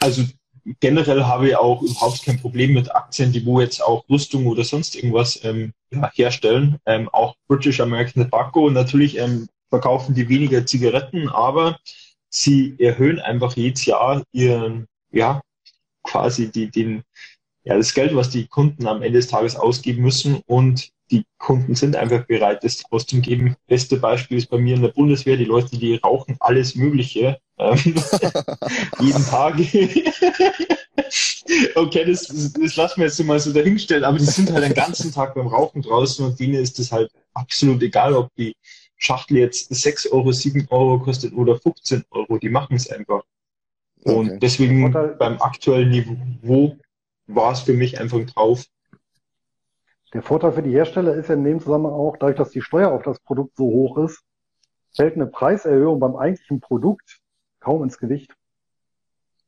[0.00, 0.24] Also
[0.80, 4.64] generell habe ich auch überhaupt kein Problem mit Aktien, die wo jetzt auch Rüstung oder
[4.64, 6.78] sonst irgendwas ähm, ja, herstellen.
[6.86, 11.78] Ähm, auch British American Tobacco, natürlich ähm, verkaufen die weniger Zigaretten, aber
[12.28, 15.40] sie erhöhen einfach jedes Jahr ihren, ja,
[16.02, 17.02] quasi die, den,
[17.64, 21.76] ja, das Geld, was die Kunden am Ende des Tages ausgeben müssen und die Kunden
[21.76, 23.54] sind einfach bereit, das auszugeben.
[23.68, 27.38] Beste Beispiel ist bei mir in der Bundeswehr, die Leute, die rauchen alles Mögliche,
[29.00, 29.54] jeden Tag.
[31.74, 35.10] okay, das, das lassen wir jetzt mal so dahinstellen, aber die sind halt den ganzen
[35.12, 38.54] Tag beim Rauchen draußen und denen ist es halt absolut egal, ob die
[38.98, 43.22] Schachtel jetzt 6 Euro, 7 Euro kostet oder 15 Euro, die machen es einfach.
[44.04, 44.38] Und Okay.
[44.40, 46.76] deswegen Vorteil- beim aktuellen Niveau
[47.26, 48.64] war es für mich einfach drauf.
[50.12, 52.92] Der Vorteil für die Hersteller ist ja in dem Zusammenhang auch, dadurch, dass die Steuer
[52.92, 54.22] auf das Produkt so hoch ist,
[54.94, 57.18] fällt eine Preiserhöhung beim eigentlichen Produkt
[57.66, 58.32] kaum ins Gewicht.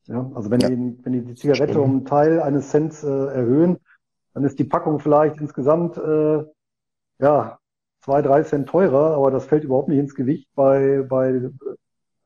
[0.06, 0.68] Ja, also wenn Ja.
[0.70, 1.84] die, wenn die die Zigarette Stimmt.
[1.84, 3.78] um einen Teil eines Cent äh, erhöhen,
[4.34, 6.42] dann ist die Packung vielleicht insgesamt äh,
[7.20, 7.58] ja
[8.00, 11.50] zwei, drei Cent teurer, aber das fällt überhaupt nicht ins Gewicht bei, bei äh,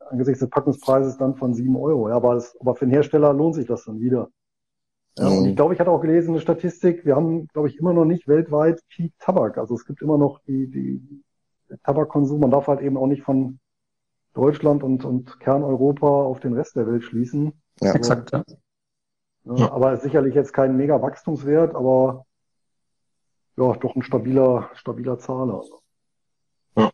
[0.09, 2.09] angesichts des Packungspreises dann von sieben Euro.
[2.09, 4.29] Ja, aber, das, aber für den Hersteller lohnt sich das dann wieder.
[5.19, 5.37] Ja, mhm.
[5.37, 8.05] Und ich glaube, ich hatte auch gelesen eine Statistik, wir haben, glaube ich, immer noch
[8.05, 9.59] nicht weltweit Peak Tabak.
[9.59, 11.23] Also es gibt immer noch die, die
[11.83, 12.39] Tabakkonsum.
[12.39, 13.59] Man darf halt eben auch nicht von
[14.33, 17.53] Deutschland und, und Kerneuropa auf den Rest der Welt schließen.
[17.81, 18.31] Ja, also, exakt.
[18.31, 18.43] Ja.
[19.45, 22.25] Ja, aber sicherlich jetzt kein mega Wachstumswert, aber
[23.57, 25.63] ja, doch ein stabiler, stabiler Zahler.
[26.77, 26.91] Ja.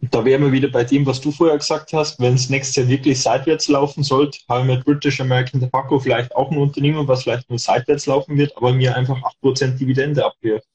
[0.00, 2.18] Da wären wir wieder bei dem, was du vorher gesagt hast.
[2.20, 6.34] Wenn es nächstes Jahr wirklich seitwärts laufen sollte, haben wir mit British American Tobacco vielleicht
[6.34, 10.66] auch ein Unternehmen, was vielleicht nur seitwärts laufen wird, aber mir einfach 8% Dividende abwirft.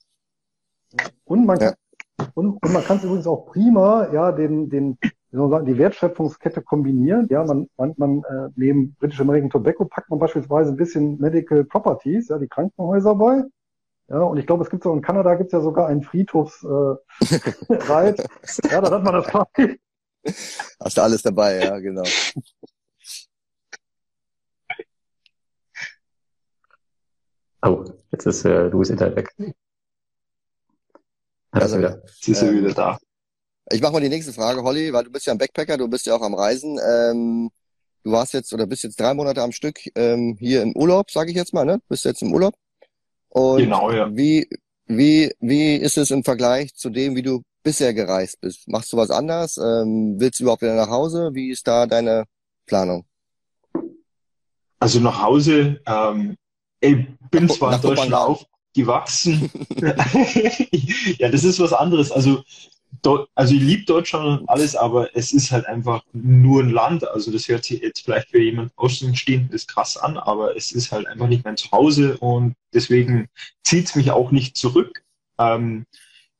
[1.25, 1.73] Und man, ja.
[2.33, 5.65] Und, und man kann es übrigens auch prima, ja, den, den, wie soll man sagen,
[5.65, 7.27] die Wertschöpfungskette kombinieren.
[7.29, 11.63] Ja, man, man, man äh, neben British American Tobacco packt man beispielsweise ein bisschen Medical
[11.63, 13.43] Properties, ja, die Krankenhäuser bei.
[14.09, 16.99] Ja, und ich glaube, es gibt so in Kanada gibt es ja sogar einen Friedhofsreit.
[18.19, 18.23] Äh,
[18.71, 19.79] ja, da hat man das quasi.
[20.79, 22.03] Hast du alles dabei, ja, genau.
[27.63, 29.35] Oh, jetzt ist äh, Louis Internet weg.
[31.51, 32.01] Also, wieder.
[32.05, 32.97] Jetzt ist er ähm, wieder da.
[33.71, 36.05] Ich mache mal die nächste Frage, Holly, weil du bist ja ein Backpacker, du bist
[36.05, 36.79] ja auch am Reisen.
[36.79, 37.49] Ähm,
[38.03, 41.31] du warst jetzt oder bist jetzt drei Monate am Stück ähm, hier im Urlaub, sage
[41.31, 41.81] ich jetzt mal, ne?
[41.89, 42.53] Bist jetzt im Urlaub?
[43.29, 44.15] Und genau, ja.
[44.15, 44.47] Wie,
[44.85, 48.67] wie, wie ist es im Vergleich zu dem, wie du bisher gereist bist?
[48.67, 49.57] Machst du was anders?
[49.57, 51.31] Ähm, willst du überhaupt wieder nach Hause?
[51.33, 52.23] Wie ist da deine
[52.65, 53.05] Planung?
[54.79, 56.37] Also nach Hause, ähm,
[56.79, 59.49] ich bin zwar in Deutschland aufgewachsen.
[61.17, 62.11] ja, das ist was anderes.
[62.11, 62.43] Also
[63.35, 67.07] also ich liebe Deutschland und alles, aber es ist halt einfach nur ein Land.
[67.07, 71.07] Also das hört sich jetzt vielleicht für jemand Außenstehendes krass an, aber es ist halt
[71.07, 73.27] einfach nicht mein Zuhause und deswegen
[73.63, 75.03] zieht es mich auch nicht zurück.
[75.37, 75.85] Ähm,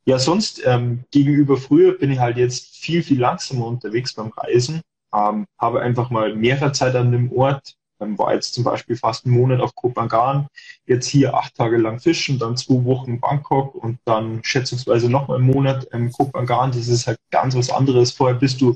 [0.06, 4.82] ja, sonst ähm, gegenüber früher bin ich halt jetzt viel, viel langsamer unterwegs beim Reisen.
[5.14, 9.26] Ähm, habe einfach mal mehrere Zeit an dem Ort, ähm, war jetzt zum Beispiel fast
[9.26, 10.48] einen Monat auf Kopangan,
[10.86, 15.36] jetzt hier acht Tage lang fischen, dann zwei Wochen Bangkok und dann schätzungsweise noch mal
[15.36, 16.72] einen Monat in Kopangan.
[16.72, 18.12] Das ist halt ganz was anderes.
[18.12, 18.76] Vorher bist du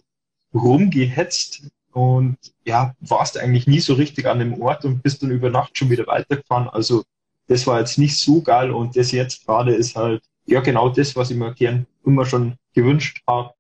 [0.54, 1.64] rumgehetzt
[1.94, 5.78] und ja, warst eigentlich nie so richtig an dem Ort und bist dann über Nacht
[5.78, 6.70] schon wieder weitergefahren.
[6.70, 7.04] Also
[7.48, 11.16] das war jetzt nicht so geil und das jetzt gerade ist halt ja genau das,
[11.16, 13.54] was ich mir gern immer schon gewünscht habe.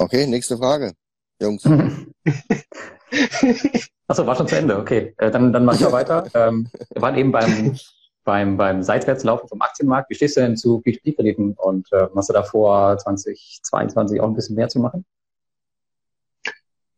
[0.00, 0.92] Okay, nächste Frage,
[1.40, 1.64] Jungs.
[4.06, 4.78] Achso, war schon zu Ende.
[4.78, 6.26] Okay, äh, dann, dann mach ich mal weiter.
[6.34, 7.76] Ähm, wir waren eben beim,
[8.24, 10.10] beim, beim Seitwärtslaufen vom Aktienmarkt.
[10.10, 14.34] Wie stehst du denn zu P2P-Krediten und äh, hast du da vor, 2022 auch ein
[14.34, 15.04] bisschen mehr zu machen?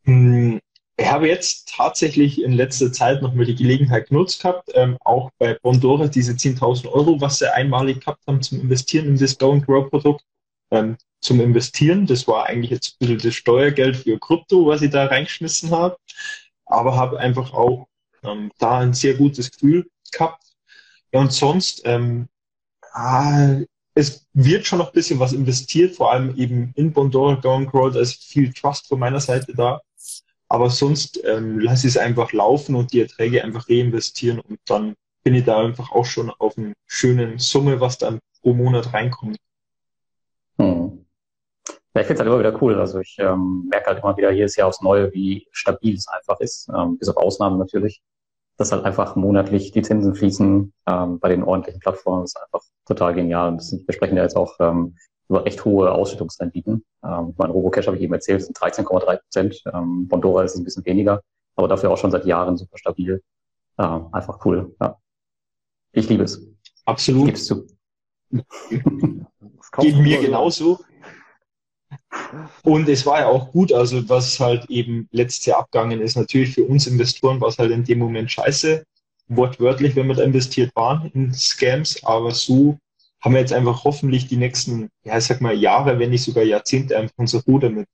[0.03, 0.59] Hm,
[0.97, 5.31] ich habe jetzt tatsächlich in letzter Zeit noch mal die Gelegenheit genutzt gehabt, ähm, auch
[5.37, 9.51] bei Bondora diese 10.000 Euro, was sie einmalig gehabt haben zum Investieren in das Go
[9.51, 10.23] and Grow Produkt,
[10.71, 12.07] ähm, zum Investieren.
[12.07, 15.97] Das war eigentlich jetzt ein bisschen das Steuergeld für Krypto, was ich da reingeschmissen habe.
[16.65, 17.87] Aber habe einfach auch
[18.23, 20.43] ähm, da ein sehr gutes Gefühl gehabt.
[21.13, 22.27] Ja, und sonst, ähm,
[22.93, 23.59] ah,
[23.93, 27.91] es wird schon noch ein bisschen was investiert, vor allem eben in Bondora Going Grow,
[27.91, 29.81] da ist viel Trust von meiner Seite da.
[30.47, 34.95] Aber sonst ähm, lasse ich es einfach laufen und die Erträge einfach reinvestieren und dann
[35.23, 39.37] bin ich da einfach auch schon auf einer schönen Summe, was dann pro Monat reinkommt.
[41.93, 42.79] Ja, ich finde es halt immer wieder cool.
[42.79, 46.39] Also ich ähm, merke halt immer wieder jedes Jahr aufs Neue, wie stabil es einfach
[46.39, 48.01] ist, ähm, bis auf Ausnahmen natürlich.
[48.57, 53.13] Dass halt einfach monatlich die Zinsen fließen ähm, bei den ordentlichen Plattformen ist einfach total
[53.13, 53.49] genial.
[53.49, 54.95] Und das, wir sprechen ja jetzt auch ähm,
[55.27, 56.85] über recht hohe Ausschüttungsrenditen.
[57.03, 59.61] Ähm, mein Robocash habe ich eben erzählt, sind 13,3 Prozent.
[59.73, 61.21] Ähm, Bondora ist ein bisschen weniger,
[61.55, 63.21] aber dafür auch schon seit Jahren super stabil.
[63.77, 64.75] Ähm, einfach cool.
[64.79, 64.97] Ja.
[65.91, 66.41] Ich liebe es.
[66.85, 67.25] Absolut.
[67.25, 67.67] Gib's zu.
[69.79, 70.79] Geht mir genauso.
[72.63, 76.53] Und es war ja auch gut, also was halt eben letztes Jahr abgegangen ist, natürlich
[76.53, 78.83] für uns Investoren war es halt in dem Moment scheiße,
[79.27, 82.77] wortwörtlich, wenn wir da investiert waren in Scams, aber so
[83.21, 86.43] haben wir jetzt einfach hoffentlich die nächsten, ja, ich sag mal Jahre, wenn nicht sogar
[86.43, 87.87] Jahrzehnte einfach unser Ruhe damit.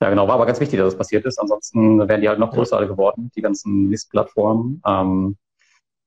[0.00, 1.38] Ja, genau, war aber ganz wichtig, dass das passiert ist.
[1.38, 4.80] Ansonsten wären die halt noch größer geworden, die ganzen Listplattformen.
[4.86, 5.36] Ähm,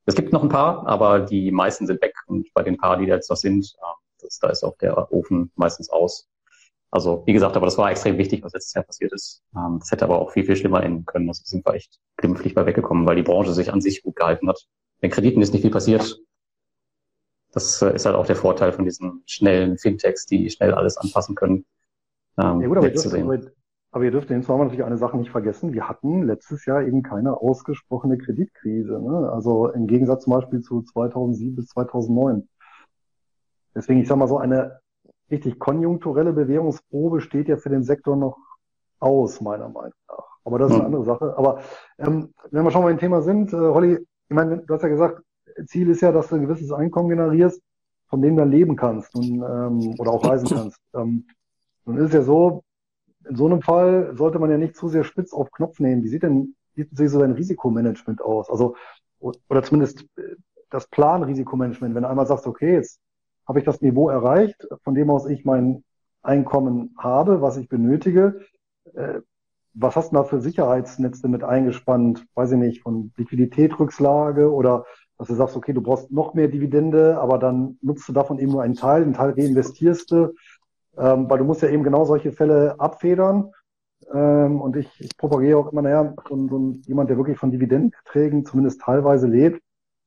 [0.05, 3.05] es gibt noch ein paar, aber die meisten sind weg und bei den paar, die
[3.05, 6.27] da jetzt noch sind, äh, das, da ist auch der Ofen meistens aus.
[6.91, 9.41] Also wie gesagt, aber das war extrem wichtig, was letztes Jahr passiert ist.
[9.55, 11.29] Ähm, das hätte aber auch viel, viel schlimmer enden können.
[11.29, 14.49] Also sind wir echt glimpflich bei weggekommen, weil die Branche sich an sich gut gehalten
[14.49, 14.67] hat.
[15.01, 16.19] Den Krediten ist nicht viel passiert.
[17.53, 21.35] Das äh, ist halt auch der Vorteil von diesen schnellen Fintechs, die schnell alles anpassen
[21.35, 21.65] können.
[22.37, 22.87] ähm, ja, gut, aber.
[22.87, 23.51] Ihr dürft,
[23.93, 25.73] aber ihr dürft dem Zusammenhang natürlich eine Sache nicht vergessen.
[25.73, 29.01] Wir hatten letztes Jahr eben keine ausgesprochene Kreditkrise.
[29.01, 29.29] Ne?
[29.31, 32.47] Also im Gegensatz zum Beispiel zu 2007 bis 2009.
[33.75, 34.79] Deswegen, ich sage mal so, eine
[35.31, 38.37] richtig konjunkturelle Bewährungsprobe steht ja für den Sektor noch
[38.99, 40.25] aus, meiner Meinung nach.
[40.43, 41.35] Aber das ist eine andere Sache.
[41.37, 41.61] Aber
[41.97, 44.89] ähm, wenn wir schon mal im Thema sind, äh, Holly, ich meine, du hast ja
[44.89, 45.21] gesagt,
[45.65, 47.61] Ziel ist ja, dass du ein gewisses Einkommen generierst,
[48.07, 50.79] von dem du dann leben kannst und, ähm, oder auch reisen kannst.
[50.93, 51.25] Ähm,
[51.85, 52.63] nun ist es ja so,
[53.27, 56.03] in so einem Fall sollte man ja nicht zu sehr spitz auf Knopf nehmen.
[56.03, 58.49] Wie sieht denn, wie sieht so dein Risikomanagement aus?
[58.49, 58.75] Also,
[59.19, 60.35] oder zumindest äh,
[60.69, 62.99] das Planrisikomanagement, wenn du einmal sagst, okay, jetzt
[63.51, 65.83] habe ich das Niveau erreicht, von dem aus ich mein
[66.21, 68.39] Einkommen habe, was ich benötige.
[68.93, 69.19] Äh,
[69.73, 72.25] was hast du da für Sicherheitsnetze mit eingespannt?
[72.33, 74.85] Weiß ich nicht, von Liquiditätsrückslage oder
[75.17, 78.53] dass du sagst, okay, du brauchst noch mehr Dividende, aber dann nutzt du davon eben
[78.53, 80.33] nur einen Teil, einen Teil reinvestierst du,
[80.97, 83.51] ähm, weil du musst ja eben genau solche Fälle abfedern.
[84.13, 88.45] Ähm, und ich, ich propagiere auch immer, naja, so, so jemand, der wirklich von Dividendenbeträgen
[88.45, 89.61] zumindest teilweise lebt,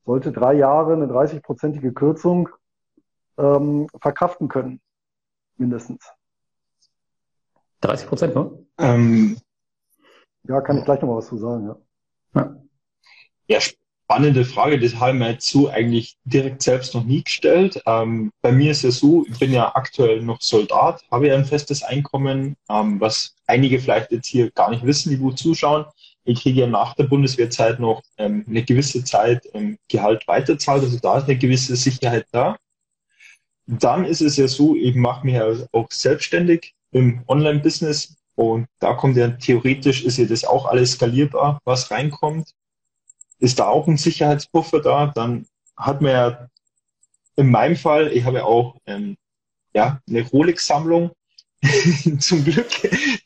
[0.06, 2.48] sollte drei Jahre eine 30-prozentige Kürzung
[3.38, 4.80] ähm, verkraften können,
[5.56, 6.04] mindestens.
[7.80, 8.50] 30 Prozent, ne?
[8.78, 9.36] Ähm,
[10.44, 11.76] ja, kann ich gleich noch mal was zu sagen, ja.
[12.34, 12.56] Ja,
[13.48, 13.60] ja
[14.04, 17.82] spannende Frage, das habe ich mir jetzt so eigentlich direkt selbst noch nie gestellt.
[17.86, 21.44] Ähm, bei mir ist es so, ich bin ja aktuell noch Soldat, habe ja ein
[21.44, 25.86] festes Einkommen, ähm, was einige vielleicht jetzt hier gar nicht wissen, die gut zuschauen.
[26.24, 30.98] Ich kriege ja nach der Bundeswehrzeit noch ähm, eine gewisse Zeit ähm, Gehalt weiterzahlt, also
[30.98, 32.56] da ist eine gewisse Sicherheit da.
[33.66, 38.94] Dann ist es ja so, ich mache mich ja auch selbstständig im Online-Business und da
[38.94, 42.50] kommt ja theoretisch, ist ja das auch alles skalierbar, was reinkommt.
[43.38, 45.06] Ist da auch ein Sicherheitspuffer da?
[45.06, 45.46] Dann
[45.76, 46.48] hat man ja
[47.36, 49.16] in meinem Fall, ich habe ja auch ähm,
[49.74, 51.10] ja, eine Rolex-Sammlung,
[52.18, 52.68] zum Glück,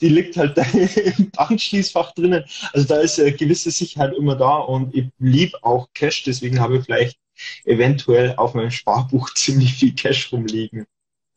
[0.00, 2.44] die liegt halt da im Bankschließfach drinnen.
[2.72, 6.78] Also da ist eine gewisse Sicherheit immer da und ich liebe auch Cash, deswegen habe
[6.78, 7.18] ich vielleicht
[7.64, 10.86] eventuell auf meinem Sparbuch ziemlich viel Cash rumliegen,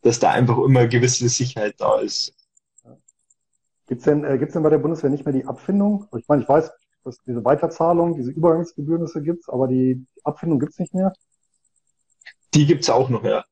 [0.01, 2.33] dass da einfach immer eine gewisse Sicherheit da ist.
[3.87, 6.07] Gibt's denn, äh, gibt's denn bei der Bundeswehr nicht mehr die Abfindung?
[6.17, 6.71] Ich meine, ich weiß,
[7.03, 11.13] dass diese Weiterzahlung, diese Übergangsgebühren, das gibt's, aber die Abfindung gibt's nicht mehr?
[12.53, 13.43] Die gibt's auch noch, ja.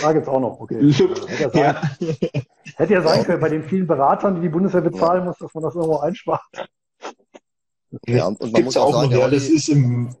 [0.00, 0.76] Da gibt's auch noch, okay.
[0.92, 2.40] hätte, ja sein, ja.
[2.76, 5.64] hätte ja sein können, bei den vielen Beratern, die die Bundeswehr bezahlen muss, dass man
[5.64, 6.40] das irgendwo einspart.
[8.06, 10.14] Ja, und man gibt's muss auch, auch sagen, noch, ja, das ist im,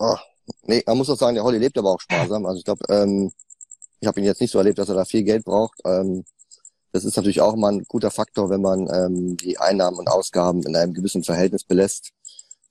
[0.00, 0.16] Oh,
[0.62, 2.46] nee, man muss auch sagen, der Holly lebt aber auch sparsam.
[2.46, 3.30] Also ich glaube, ähm,
[4.00, 5.78] ich habe ihn jetzt nicht so erlebt, dass er da viel Geld braucht.
[5.84, 6.24] Ähm,
[6.92, 10.62] das ist natürlich auch mal ein guter Faktor, wenn man ähm, die Einnahmen und Ausgaben
[10.62, 12.12] in einem gewissen Verhältnis belässt.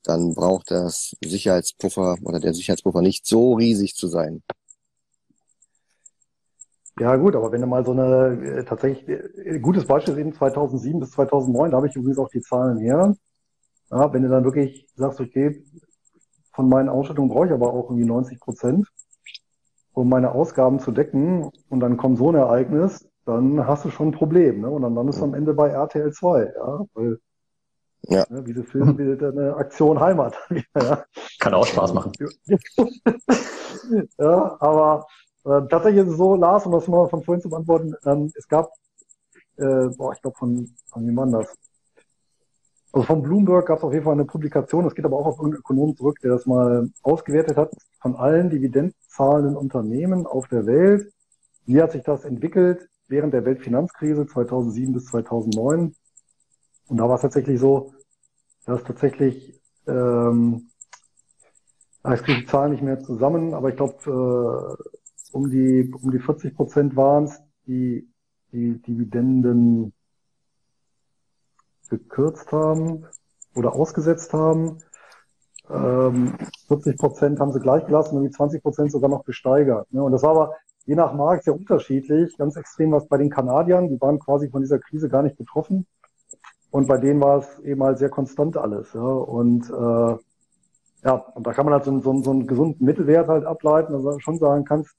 [0.04, 4.42] Dann braucht das Sicherheitspuffer oder der Sicherheitspuffer nicht so riesig zu sein.
[7.00, 10.34] Ja gut, aber wenn du mal so eine äh, tatsächlich äh, gutes Beispiel ist eben
[10.34, 13.16] 2007 bis 2009, da habe ich übrigens auch die Zahlen her.
[13.92, 15.64] Ja, wenn du dann wirklich sagst, okay,
[16.60, 18.86] von meinen Ausstattungen brauche ich aber auch irgendwie 90 Prozent,
[19.93, 21.49] um meine Ausgaben zu decken.
[21.70, 24.60] Und dann kommt so ein Ereignis, dann hast du schon ein Problem.
[24.60, 24.70] Ne?
[24.70, 26.53] Und dann landest du am Ende bei RTL 2.
[26.53, 26.86] Ja?
[26.95, 27.18] Weil,
[28.10, 28.26] ja.
[28.28, 30.36] Ne, diese Film wie eine Aktion Heimat.
[30.76, 31.05] ja.
[31.39, 32.12] Kann auch Spaß machen.
[34.18, 35.07] ja, aber
[35.45, 38.49] äh, tatsächlich ist es so, Lars, um das mal von vorhin zu beantworten, ähm, es
[38.49, 38.70] gab,
[39.55, 41.55] äh, boah, ich glaube von, von wie man das?
[42.92, 45.38] Also von Bloomberg gab es auf jeden Fall eine Publikation, das geht aber auch auf
[45.38, 47.72] irgendeinen Ökonom zurück, der das mal ausgewertet hat,
[48.02, 51.12] von allen dividendenzahlenden Unternehmen auf der Welt.
[51.66, 55.94] Wie hat sich das entwickelt während der Weltfinanzkrise 2007 bis 2009?
[56.88, 57.94] Und da war es tatsächlich so,
[58.66, 60.70] dass tatsächlich, ähm,
[62.12, 64.84] ich kriege die Zahlen nicht mehr zusammen, aber ich glaube, äh,
[65.32, 68.10] um die um die 40 Prozent waren es, die
[68.52, 69.94] die Dividenden
[71.90, 73.06] gekürzt haben
[73.56, 74.80] oder ausgesetzt haben.
[75.70, 76.36] Ähm,
[76.68, 79.92] 40 Prozent haben sie gleich gelassen und die 20 Prozent sogar noch gesteigert.
[79.92, 80.04] Ne?
[80.04, 82.38] Und das war aber je nach Markt sehr unterschiedlich.
[82.38, 85.86] Ganz extrem was bei den Kanadiern, die waren quasi von dieser Krise gar nicht betroffen.
[86.72, 88.94] Und bei denen war es eben halt sehr konstant alles.
[88.94, 89.02] Ja?
[89.02, 90.18] Und äh,
[91.04, 94.04] ja, und da kann man halt so, so, so einen gesunden Mittelwert halt ableiten, dass
[94.04, 94.96] du schon sagen kannst,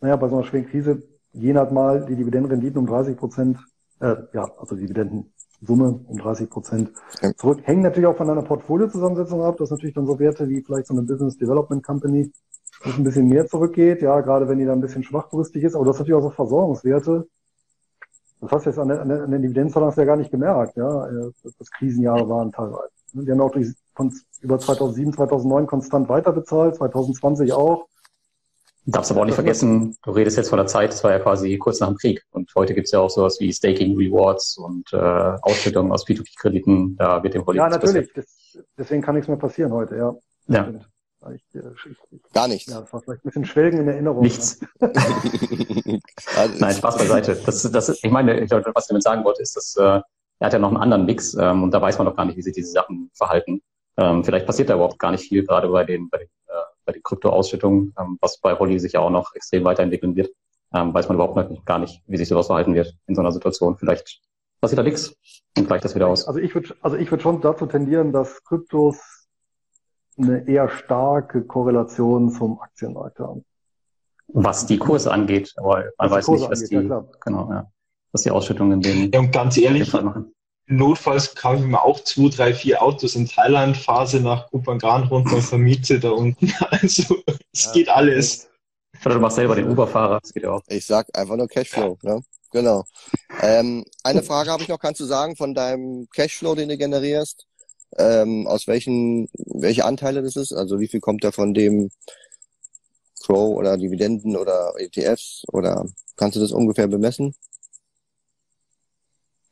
[0.00, 1.02] naja, bei so einer schweren Krise
[1.34, 3.58] gehen halt mal die Dividendenrenditen um 30 Prozent,
[4.00, 6.92] äh, ja, also Dividenden Summe um 30 Prozent
[7.36, 7.60] zurück.
[7.64, 9.56] Hängen natürlich auch von deiner Portfoliozusammensetzung ab.
[9.58, 12.32] Das natürlich dann so Werte wie vielleicht so eine Business Development Company,
[12.84, 15.74] wo es ein bisschen mehr zurückgeht, ja, gerade wenn die da ein bisschen schwachbrüstig ist.
[15.74, 17.26] Aber das ist natürlich auch so Versorgungswerte.
[18.40, 20.76] Das hast du jetzt an, der, an, der, an hast du ja gar nicht gemerkt,
[20.76, 22.90] ja, äh, dass Krisenjahre waren teilweise.
[23.12, 27.88] Die haben auch durch, von, über 2007, 2009 konstant weiterbezahlt, 2020 auch.
[28.90, 31.58] Darfst aber auch nicht vergessen, du redest jetzt von der Zeit, das war ja quasi
[31.58, 32.24] kurz nach dem Krieg.
[32.30, 36.96] Und heute gibt's ja auch sowas wie Staking Rewards und äh, Ausschüttungen aus P2P-Krediten.
[36.96, 38.10] Da wird dem Holly Ja, natürlich.
[38.14, 40.14] Das, deswegen kann nichts mehr passieren heute, ja.
[40.48, 40.72] Ja.
[41.34, 42.72] Ich, ich, ich, Gar nichts.
[42.72, 44.22] Ja, das war vielleicht ein bisschen Schwelgen in Erinnerung.
[44.22, 44.60] Nichts.
[44.80, 44.92] Ne?
[46.58, 47.36] Nein, Spaß beiseite.
[47.44, 50.00] Das, das, ich meine, ich, was ich damit sagen wollte, ist, dass äh,
[50.40, 52.36] er hat ja noch einen anderen Mix ähm, und da weiß man doch gar nicht,
[52.36, 53.60] wie sich diese Sachen verhalten.
[53.96, 56.92] Ähm, vielleicht passiert da überhaupt gar nicht viel, gerade bei den, bei den, äh, bei
[56.92, 60.30] den Kryptoausschüttungen, ähm, was bei Holly sich ja auch noch extrem weiterentwickeln wird.
[60.74, 63.30] Ähm, weiß man überhaupt noch gar nicht, wie sich sowas verhalten wird in so einer
[63.30, 63.76] Situation.
[63.76, 64.22] Vielleicht
[64.60, 65.14] passiert da nichts
[65.56, 66.26] und gleicht das wieder aus.
[66.26, 69.26] Also ich würde also ich würde schon dazu tendieren, dass Kryptos
[70.16, 73.44] eine eher starke Korrelation zum Aktienmarkt haben.
[74.28, 77.70] Was die Kurse angeht, aber man was weiß nicht, was angeht, die, ja, genau, ja,
[78.12, 79.12] was die Ausschüttungen in den.
[79.12, 79.92] Ja, und ganz ehrlich,
[80.68, 85.36] notfalls kaufe ich mir auch zwei, drei, vier Autos in Thailand, Phase nach Kupangan runter
[85.36, 86.52] und vermiete da unten.
[86.70, 87.16] Also,
[87.52, 88.48] es ja, geht alles.
[89.04, 90.62] Oder du machst selber den Uber-Fahrer, das geht ja auch.
[90.68, 92.20] Ich sag einfach nur Cashflow, ne?
[92.50, 92.84] Genau.
[93.42, 97.46] Ähm, eine Frage habe ich noch, kannst du sagen, von deinem Cashflow, den du generierst,
[97.96, 100.52] ähm, aus welchen, welche Anteile das ist?
[100.52, 101.90] Also wie viel kommt da von dem
[103.22, 107.34] Crow oder Dividenden oder ETFs oder kannst du das ungefähr bemessen?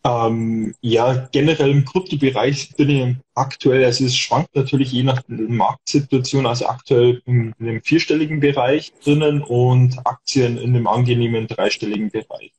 [0.07, 6.47] Ähm, ja, generell im Kryptobereich bin ich aktuell, also es schwankt natürlich je nach Marktsituation,
[6.47, 12.53] also aktuell in, in einem vierstelligen Bereich drinnen und Aktien in einem angenehmen dreistelligen Bereich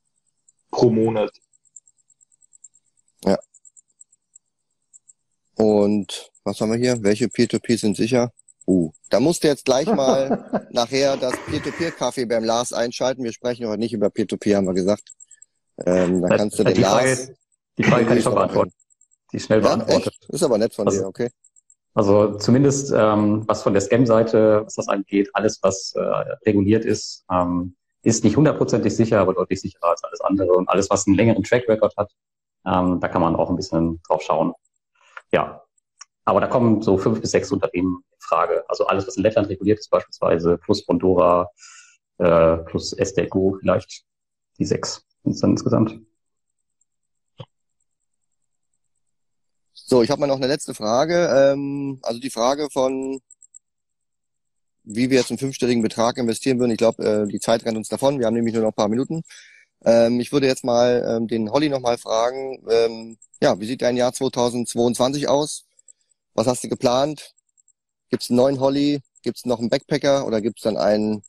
[0.72, 1.32] pro Monat.
[3.24, 3.38] Ja.
[5.56, 7.02] Und was haben wir hier?
[7.02, 8.34] Welche P2P sind sicher?
[8.66, 13.24] Uh, da musst du jetzt gleich mal nachher das Peer-to-Peer-Kaffee beim Lars einschalten.
[13.24, 15.14] Wir sprechen heute nicht über Peer-to-Peer, haben wir gesagt.
[15.86, 17.32] Ähm, dann kannst du den die Frage, Lars.
[17.78, 18.74] Die Frage kann ich schon beantworten.
[19.32, 20.14] Die schnell ja, beantwortet.
[20.22, 20.30] Echt?
[20.30, 21.30] Ist aber nett von also, dir, okay.
[21.94, 26.00] Also zumindest ähm, was von der Scam-Seite, was das angeht, alles was äh,
[26.46, 30.54] reguliert ist, ähm, ist nicht hundertprozentig sicher, aber deutlich sicherer als alles andere.
[30.54, 32.12] Und alles, was einen längeren Track Record hat,
[32.66, 34.54] ähm, da kann man auch ein bisschen drauf schauen.
[35.32, 35.64] Ja,
[36.26, 38.64] aber da kommen so fünf bis sechs Unternehmen in Frage.
[38.68, 41.50] Also alles, was in Lettland reguliert ist, beispielsweise plus Bondora,
[42.18, 44.04] äh, plus SDGO vielleicht,
[44.60, 46.00] die sechs sind dann insgesamt.
[49.74, 51.30] So, ich habe mal noch eine letzte Frage.
[51.34, 53.22] Ähm, also die Frage von,
[54.84, 56.72] wie wir jetzt einen fünfstelligen Betrag investieren würden.
[56.72, 58.20] Ich glaube, äh, die Zeit rennt uns davon.
[58.20, 59.24] Wir haben nämlich nur noch ein paar Minuten.
[59.86, 63.96] Ähm, ich würde jetzt mal ähm, den Holly nochmal fragen, ähm, ja, wie sieht dein
[63.98, 65.66] Jahr 2022 aus?
[66.34, 67.34] Was hast du geplant?
[68.10, 69.02] Gibt es einen neuen Holly?
[69.24, 71.24] Gibt es noch einen Backpacker oder gibt es dann einen,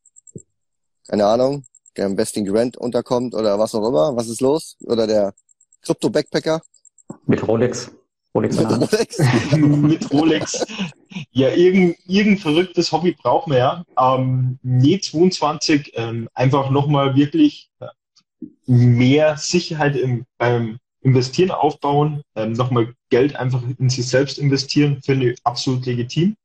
[1.08, 1.64] keine Ahnung,
[1.98, 4.16] der im Besting Grant unterkommt oder was auch immer?
[4.16, 4.76] Was ist los?
[4.84, 5.34] Oder der
[5.82, 6.62] Krypto-Backpacker?
[7.26, 7.90] Mit Rolex.
[8.34, 9.18] Rolex mit Rolex.
[9.56, 10.66] mit Rolex.
[11.32, 13.84] Ja, irgendein, irgendein verrücktes Hobby brauchen wir ja.
[13.98, 17.86] Ähm, nee, 22 ähm, einfach nochmal wirklich äh,
[18.66, 25.32] mehr Sicherheit im, beim Investieren aufbauen, ähm, nochmal Geld einfach in sich selbst investieren, finde
[25.32, 26.36] ich absolut legitim.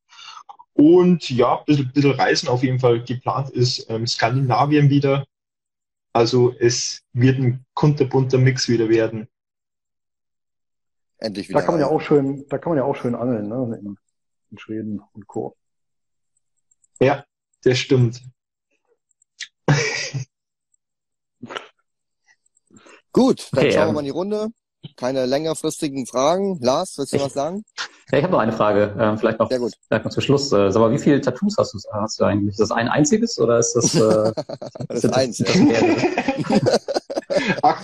[0.73, 5.25] Und ja, ein bisschen, bisschen Reisen auf jeden Fall geplant ist ähm, Skandinavien wieder.
[6.13, 9.27] Also es wird ein kunterbunter Mix wieder werden
[11.23, 11.59] endlich wieder.
[11.59, 13.79] Da kann man ja auch schön, da kann man ja auch schön angeln, ne?
[13.81, 13.97] In,
[14.51, 15.55] in Schweden und Co.
[16.99, 17.25] Ja,
[17.63, 18.21] das stimmt.
[23.11, 24.47] Gut, dann okay, schauen wir ähm, mal in die Runde.
[24.95, 26.59] Keine längerfristigen Fragen.
[26.61, 27.63] Lars, willst du ich, was sagen?
[28.11, 28.95] Ja, ich habe noch eine Frage.
[28.99, 29.73] Ähm, vielleicht noch, Sehr gut.
[29.87, 30.51] vielleicht noch zum Schluss.
[30.51, 32.51] Äh, sag mal, wie viele Tattoos hast du, hast du eigentlich?
[32.51, 33.95] Ist das ein einziges oder ist das?
[33.95, 34.33] Äh,
[34.87, 35.37] das ist eins.
[35.37, 35.47] Das,
[37.61, 37.75] das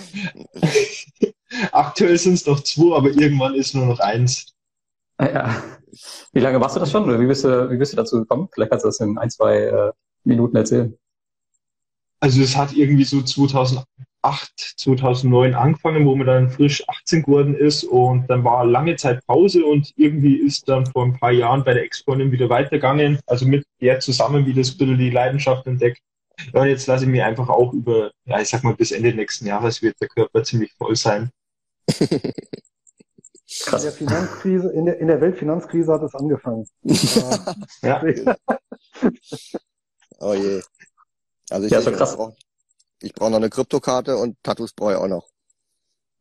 [1.72, 4.46] Aktuell sind es noch zwei, aber irgendwann ist nur noch eins.
[5.16, 5.62] Ah, ja.
[6.32, 7.04] Wie lange machst du das schon?
[7.04, 8.48] Oder wie bist du, wie bist du dazu gekommen?
[8.52, 9.92] Vielleicht kannst du das in ein, zwei äh,
[10.24, 10.96] Minuten erzählen.
[12.20, 13.86] Also es hat irgendwie so 2008,
[14.22, 19.64] 2009 angefangen, wo man dann frisch 18 geworden ist und dann war lange Zeit Pause
[19.64, 23.18] und irgendwie ist dann vor ein paar Jahren bei der Exponin wieder weitergegangen.
[23.26, 26.00] Also mit der zusammen wieder ein bisschen die Leidenschaft entdeckt.
[26.52, 29.14] Ja, und jetzt lasse ich mir einfach auch über, ja, ich sag mal, bis Ende
[29.14, 31.30] nächsten Jahres wird der Körper ziemlich voll sein.
[33.66, 36.66] In der Finanzkrise, in der, in der Weltfinanzkrise hat es angefangen.
[37.82, 38.02] ja.
[40.20, 40.62] oh je.
[41.50, 42.16] Also ich, ja, so krass.
[42.16, 42.36] brauche
[43.02, 45.28] ich brauch noch eine Kryptokarte und Tattoos brauche ich auch noch.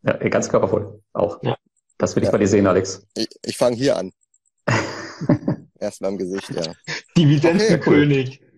[0.04, 1.02] Ja, ganz körpervoll.
[1.14, 1.42] Auch.
[1.44, 1.58] Ja.
[1.98, 2.32] Das will ich ja.
[2.32, 3.06] bei dir sehen, Alex.
[3.16, 4.14] Ich, ich fange hier an.
[5.80, 6.74] Erst mal im Gesicht, ja.
[7.18, 8.42] Dividendenkönig.
[8.42, 8.52] Okay,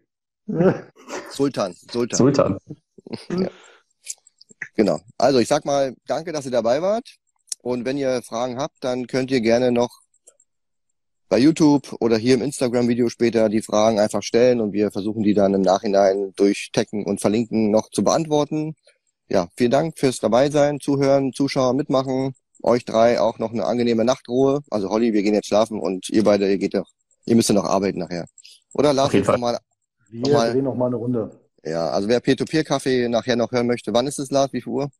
[0.47, 0.91] cool.
[1.32, 2.17] Sultan, Sultan.
[2.17, 2.57] Sultan.
[3.30, 3.49] Ja.
[4.76, 4.99] Genau.
[5.17, 7.15] Also ich sag mal, danke, dass ihr dabei wart.
[7.59, 9.89] Und wenn ihr Fragen habt, dann könnt ihr gerne noch
[11.32, 15.34] bei YouTube oder hier im Instagram-Video später die Fragen einfach stellen und wir versuchen die
[15.34, 18.75] dann im Nachhinein durch Taggen und Verlinken noch zu beantworten.
[19.29, 22.34] Ja, vielen Dank fürs dabei sein, zuhören, Zuschauer mitmachen.
[22.61, 24.59] Euch drei auch noch eine angenehme Nachtruhe.
[24.69, 26.89] Also Holly, wir gehen jetzt schlafen und ihr beide, ihr geht doch,
[27.23, 28.25] ihr müsst ja noch arbeiten nachher.
[28.73, 29.57] Oder Lars, jetzt nochmal.
[30.09, 31.39] Wir noch mal, drehen noch mal eine Runde.
[31.63, 34.51] Ja, also wer Peer-to-Peer-Kaffee nachher noch hören möchte, wann ist es, Lars?
[34.51, 34.91] Wie viel Uhr?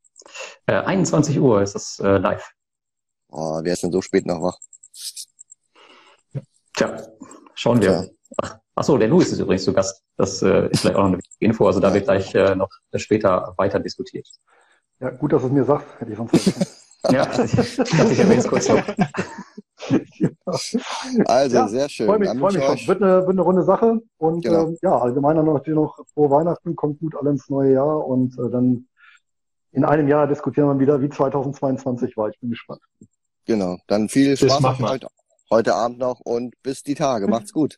[0.66, 2.52] Äh, 21 Uhr ist es äh, live.
[3.28, 4.58] Oh, wer ist denn so spät noch wach?
[6.74, 6.98] Tja,
[7.56, 8.10] schauen wir.
[8.38, 10.04] Ach, ach so, der Louis ist übrigens zu Gast.
[10.18, 11.66] Das äh, ist vielleicht auch noch eine Info.
[11.68, 14.28] Also da wird gleich äh, noch später weiter diskutiert.
[15.00, 16.32] Ja, gut, dass es mir sagt, hätte ich sonst
[17.12, 18.84] Ja, ich, ich erwähne es kurz noch.
[21.26, 22.06] Also, ja, sehr schön.
[22.06, 22.88] Freue mich, freu mich schon.
[22.88, 24.00] Wird eine, wird eine runde Sache.
[24.18, 24.70] Und genau.
[24.70, 28.38] äh, ja, allgemein dann natürlich noch frohe Weihnachten, kommt gut alle ins neue Jahr und
[28.38, 28.88] äh, dann
[29.72, 32.30] in einem Jahr diskutieren wir wieder, wie 2022 war.
[32.30, 32.82] Ich bin gespannt.
[33.46, 33.78] Genau.
[33.88, 35.08] Dann viel Spaß heute,
[35.52, 37.28] heute Abend noch und bis die Tage.
[37.28, 37.78] Macht's gut.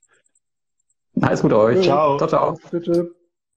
[1.21, 1.83] Alles gut euch.
[1.83, 2.17] Ciao.
[2.17, 2.59] Ciao, ciao.
[2.71, 3.15] Bitte.